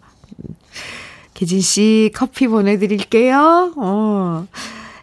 기진 1.34 1.62
씨 1.62 2.12
커피 2.14 2.48
보내드릴게요. 2.48 3.74
어. 3.78 4.48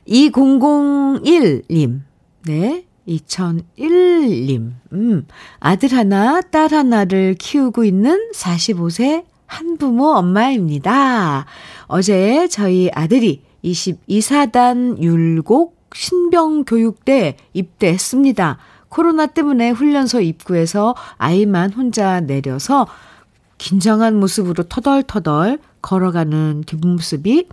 2001님. 0.09 2.01
네. 2.47 2.85
2001님. 3.09 4.73
음. 4.93 5.27
아들 5.59 5.93
하나, 5.93 6.41
딸 6.41 6.73
하나를 6.73 7.35
키우고 7.35 7.85
있는 7.85 8.31
45세 8.35 9.25
한부모 9.47 10.11
엄마입니다. 10.11 11.47
어제 11.87 12.47
저희 12.49 12.89
아들이 12.95 13.43
22사단 13.65 15.03
율곡 15.03 15.77
신병교육대 15.93 17.37
입대했습니다. 17.53 18.59
코로나 18.89 19.27
때문에 19.27 19.71
훈련소 19.71 20.21
입구에서 20.21 20.95
아이만 21.17 21.73
혼자 21.73 22.21
내려서 22.21 22.87
긴장한 23.61 24.17
모습으로 24.19 24.65
터덜터덜 24.65 25.59
걸어가는 25.83 26.65
뒷모습이 26.67 27.47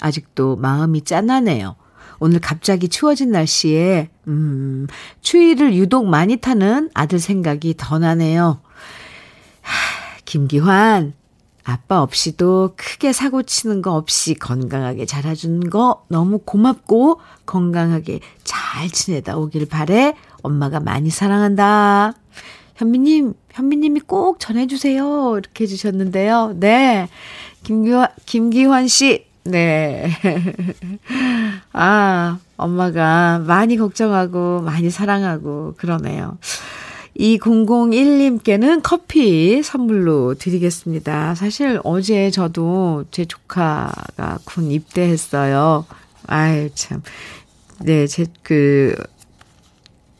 아직도 0.00 0.54
마음이 0.56 1.02
짠하네요. 1.02 1.74
오늘 2.20 2.38
갑자기 2.38 2.88
추워진 2.88 3.32
날씨에, 3.32 4.10
음, 4.28 4.86
추위를 5.22 5.74
유독 5.74 6.06
많이 6.06 6.36
타는 6.36 6.90
아들 6.94 7.18
생각이 7.18 7.74
더 7.76 7.98
나네요. 7.98 8.60
하, 9.60 10.18
김기환, 10.24 11.14
아빠 11.64 12.00
없이도 12.00 12.74
크게 12.76 13.12
사고 13.12 13.42
치는 13.42 13.82
거 13.82 13.94
없이 13.94 14.34
건강하게 14.34 15.04
자라준 15.04 15.68
거 15.68 16.04
너무 16.08 16.38
고맙고 16.38 17.20
건강하게 17.44 18.20
잘 18.44 18.88
지내다 18.88 19.36
오길 19.36 19.66
바래. 19.66 20.14
엄마가 20.42 20.78
많이 20.78 21.10
사랑한다. 21.10 22.14
현미님, 22.80 23.34
현미님이 23.50 24.00
꼭 24.00 24.40
전해주세요. 24.40 25.36
이렇게 25.36 25.64
해주셨는데요. 25.64 26.54
네. 26.56 27.08
김기환, 27.62 28.08
김기환 28.24 28.88
씨, 28.88 29.26
네. 29.44 30.10
아, 31.74 32.38
엄마가 32.56 33.40
많이 33.46 33.76
걱정하고, 33.76 34.62
많이 34.62 34.88
사랑하고, 34.88 35.74
그러네요. 35.76 36.38
2001님께는 37.18 38.80
커피 38.82 39.62
선물로 39.62 40.36
드리겠습니다. 40.36 41.34
사실 41.34 41.80
어제 41.84 42.30
저도 42.30 43.04
제 43.10 43.26
조카가 43.26 44.38
군 44.46 44.70
입대했어요. 44.70 45.84
아유, 46.26 46.70
참. 46.74 47.02
네, 47.80 48.06
제, 48.06 48.24
그, 48.42 48.94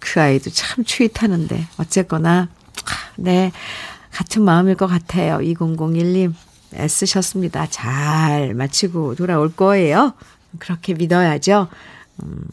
그 0.01 0.21
아이도 0.21 0.51
참 0.51 0.85
추위 0.85 1.09
타는데 1.09 1.67
어쨌거나 1.79 2.49
네 3.17 3.53
같은 4.13 4.43
마음일 4.43 4.75
것 4.75 4.87
같아요. 4.87 5.39
2001님 5.39 6.35
애쓰셨습니다. 6.75 7.67
잘 7.71 8.55
마치고 8.55 9.15
돌아올 9.15 9.55
거예요. 9.55 10.15
그렇게 10.59 10.95
믿어야죠. 10.95 11.69
음, 12.23 12.45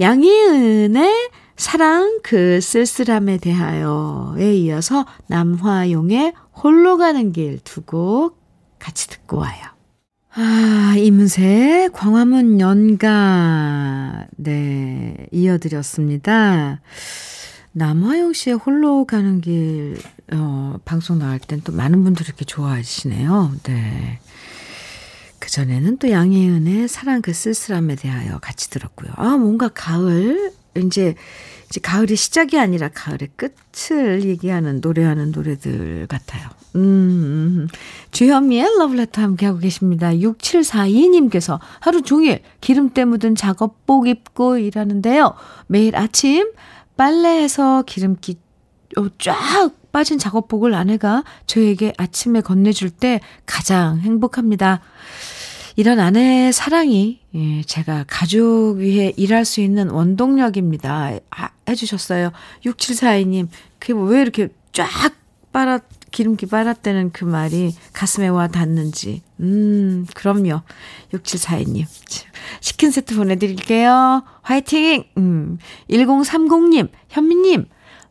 양희은의 0.00 1.30
사랑 1.56 2.20
그 2.22 2.60
쓸쓸함에 2.60 3.38
대하여에 3.38 4.54
이어서 4.56 5.06
남화용의 5.28 6.34
홀로 6.62 6.96
가는 6.98 7.32
길 7.32 7.60
두 7.60 7.82
곡 7.82 8.38
같이 8.78 9.08
듣고 9.08 9.38
와요. 9.38 9.75
아, 10.38 10.94
이문세, 10.98 11.88
광화문 11.94 12.60
연가, 12.60 14.26
네, 14.36 15.16
이어드렸습니다. 15.32 16.82
남화영 17.72 18.34
씨의 18.34 18.56
홀로 18.56 19.06
가는 19.06 19.40
길, 19.40 19.96
어, 20.34 20.76
방송 20.84 21.18
나갈 21.18 21.38
땐또 21.38 21.72
많은 21.72 22.04
분들이 22.04 22.26
이렇게 22.26 22.44
좋아하시네요. 22.44 23.52
네. 23.62 24.18
그 25.38 25.48
전에는 25.50 25.96
또 25.96 26.10
양혜은의 26.10 26.88
사랑 26.88 27.22
그 27.22 27.32
쓸쓸함에 27.32 27.96
대하여 27.96 28.38
같이 28.38 28.68
들었고요. 28.68 29.12
아, 29.16 29.38
뭔가 29.38 29.68
가을, 29.68 30.52
이제, 30.76 31.14
이제 31.70 31.80
가을이 31.80 32.14
시작이 32.14 32.58
아니라 32.58 32.90
가을의 32.92 33.30
끝을 33.36 34.24
얘기하는, 34.24 34.82
노래하는 34.82 35.30
노래들 35.30 36.06
같아요. 36.08 36.50
음, 36.76 36.80
음. 36.80 37.68
주현미의 38.10 38.78
러브레터 38.78 39.22
함께하고 39.22 39.58
계십니다. 39.58 40.10
6742님께서 40.10 41.58
하루 41.80 42.02
종일 42.02 42.42
기름때 42.60 43.04
묻은 43.04 43.34
작업복 43.34 44.08
입고 44.08 44.58
일하는데요. 44.58 45.34
매일 45.66 45.96
아침 45.96 46.52
빨래해서 46.96 47.82
기름기 47.82 48.36
쫙 49.18 49.72
빠진 49.92 50.18
작업복을 50.18 50.74
아내가 50.74 51.24
저에게 51.46 51.92
아침에 51.96 52.40
건네줄 52.40 52.90
때 52.90 53.20
가장 53.46 54.00
행복합니다. 54.00 54.80
이런 55.76 56.00
아내의 56.00 56.54
사랑이 56.54 57.20
예, 57.34 57.62
제가 57.62 58.04
가족 58.08 58.76
위해 58.78 59.12
일할 59.16 59.44
수 59.44 59.60
있는 59.60 59.90
원동력입니다. 59.90 61.18
아, 61.30 61.48
해주셨어요. 61.68 62.32
6742님, 62.64 63.48
그게 63.78 63.92
뭐왜 63.92 64.22
이렇게 64.22 64.48
쫙 64.72 64.88
빨아, 65.52 65.80
기름기 66.16 66.46
빨았다는 66.46 67.10
그 67.12 67.26
말이 67.26 67.74
가슴에 67.92 68.28
와 68.28 68.48
닿는지. 68.48 69.20
음, 69.40 70.06
그럼요. 70.14 70.62
6742님. 71.12 71.84
치킨 72.62 72.90
세트 72.90 73.14
보내드릴게요. 73.16 74.22
화이팅! 74.40 75.04
음, 75.18 75.58
1030님, 75.90 76.88
현미님, 77.10 77.66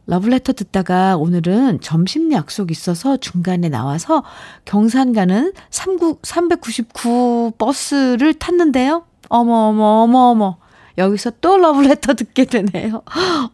러블레터 0.05 0.53
듣다가 0.53 1.17
오늘은 1.17 1.81
점심 1.81 2.31
약속 2.31 2.69
있어서 2.69 3.17
중간에 3.17 3.69
나와서 3.69 4.23
경산 4.65 5.11
가는 5.11 5.51
39, 5.71 6.19
399 6.21 7.53
버스를 7.57 8.35
탔는데요. 8.35 9.03
어머, 9.29 9.51
어머, 9.51 9.83
어머, 9.83 10.19
어머. 10.29 10.57
여기서 10.97 11.33
또 11.41 11.57
러블레터 11.57 12.13
듣게 12.15 12.45
되네요. 12.45 13.03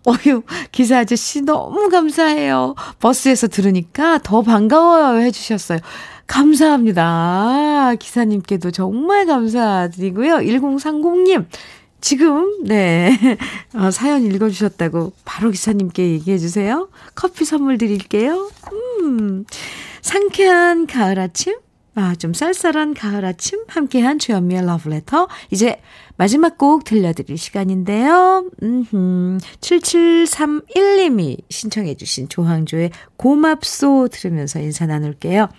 어휴, 0.06 0.44
기사 0.72 1.00
아저씨 1.00 1.42
너무 1.42 1.89
감사해요. 1.89 2.76
버스에서 3.00 3.48
들으니까 3.48 4.20
더 4.20 4.42
반가워요 4.42 5.22
해주셨어요. 5.22 5.80
감사합니다. 6.28 7.94
기사님께도 8.00 8.72
정말 8.72 9.26
감사드리고요. 9.26 10.36
1030님, 10.38 11.46
지금, 12.00 12.64
네, 12.64 13.12
어, 13.76 13.92
사연 13.92 14.24
읽어주셨다고 14.24 15.12
바로 15.26 15.52
기사님께 15.52 16.04
얘기해 16.14 16.38
주세요. 16.38 16.89
커피 17.16 17.44
선물 17.44 17.78
드릴게요. 17.78 18.50
음, 19.02 19.46
상쾌한 20.02 20.88
가을 20.88 21.20
아침, 21.20 21.58
아, 21.94 22.16
좀 22.16 22.34
쌀쌀한 22.34 22.94
가을 22.94 23.26
아침, 23.26 23.64
함께한 23.68 24.18
주현미의 24.18 24.66
러브레터. 24.66 25.28
이제 25.52 25.82
마지막 26.16 26.58
곡 26.58 26.86
들려드릴 26.86 27.38
시간인데요. 27.38 28.50
음흠, 28.64 29.39
7731님이 29.60 31.38
신청해주신 31.50 32.30
조항조의 32.30 32.92
고맙소 33.18 34.08
들으면서 34.10 34.60
인사 34.60 34.86
나눌게요. 34.86 35.50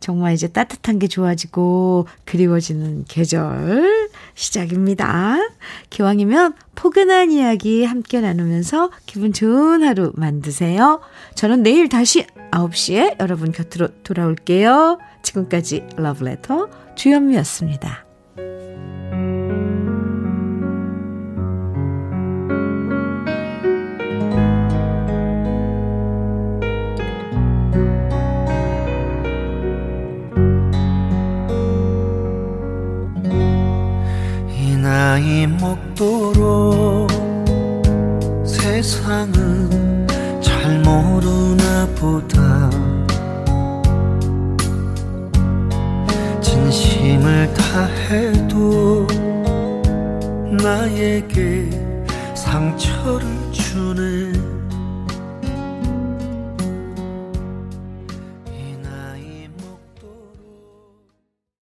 정말 0.00 0.34
이제 0.34 0.48
따뜻한 0.48 0.98
게 0.98 1.08
좋아지고 1.08 2.06
그리워지는 2.24 3.04
계절 3.08 4.08
시작입니다. 4.34 5.38
기왕이면 5.90 6.54
포근한 6.74 7.32
이야기 7.32 7.84
함께 7.84 8.20
나누면서 8.20 8.90
기분 9.06 9.32
좋은 9.32 9.82
하루 9.82 10.12
만드세요. 10.14 11.00
저는 11.34 11.62
내일 11.62 11.88
다시 11.88 12.26
9시에 12.52 13.20
여러분 13.20 13.52
곁으로 13.52 13.88
돌아올게요. 14.04 14.98
지금까지 15.22 15.84
러브레터 15.96 16.68
주현미였습니다. 16.94 18.06
나이 34.98 35.46
목도록 35.46 37.08
세상은 38.44 40.08
잘 40.40 40.80
모르나 40.80 41.86
보다. 41.94 42.68
진심을 46.40 47.54
다해도 47.54 49.06
나에게 50.60 51.70
상처를 52.34 53.24
주는 53.52 54.37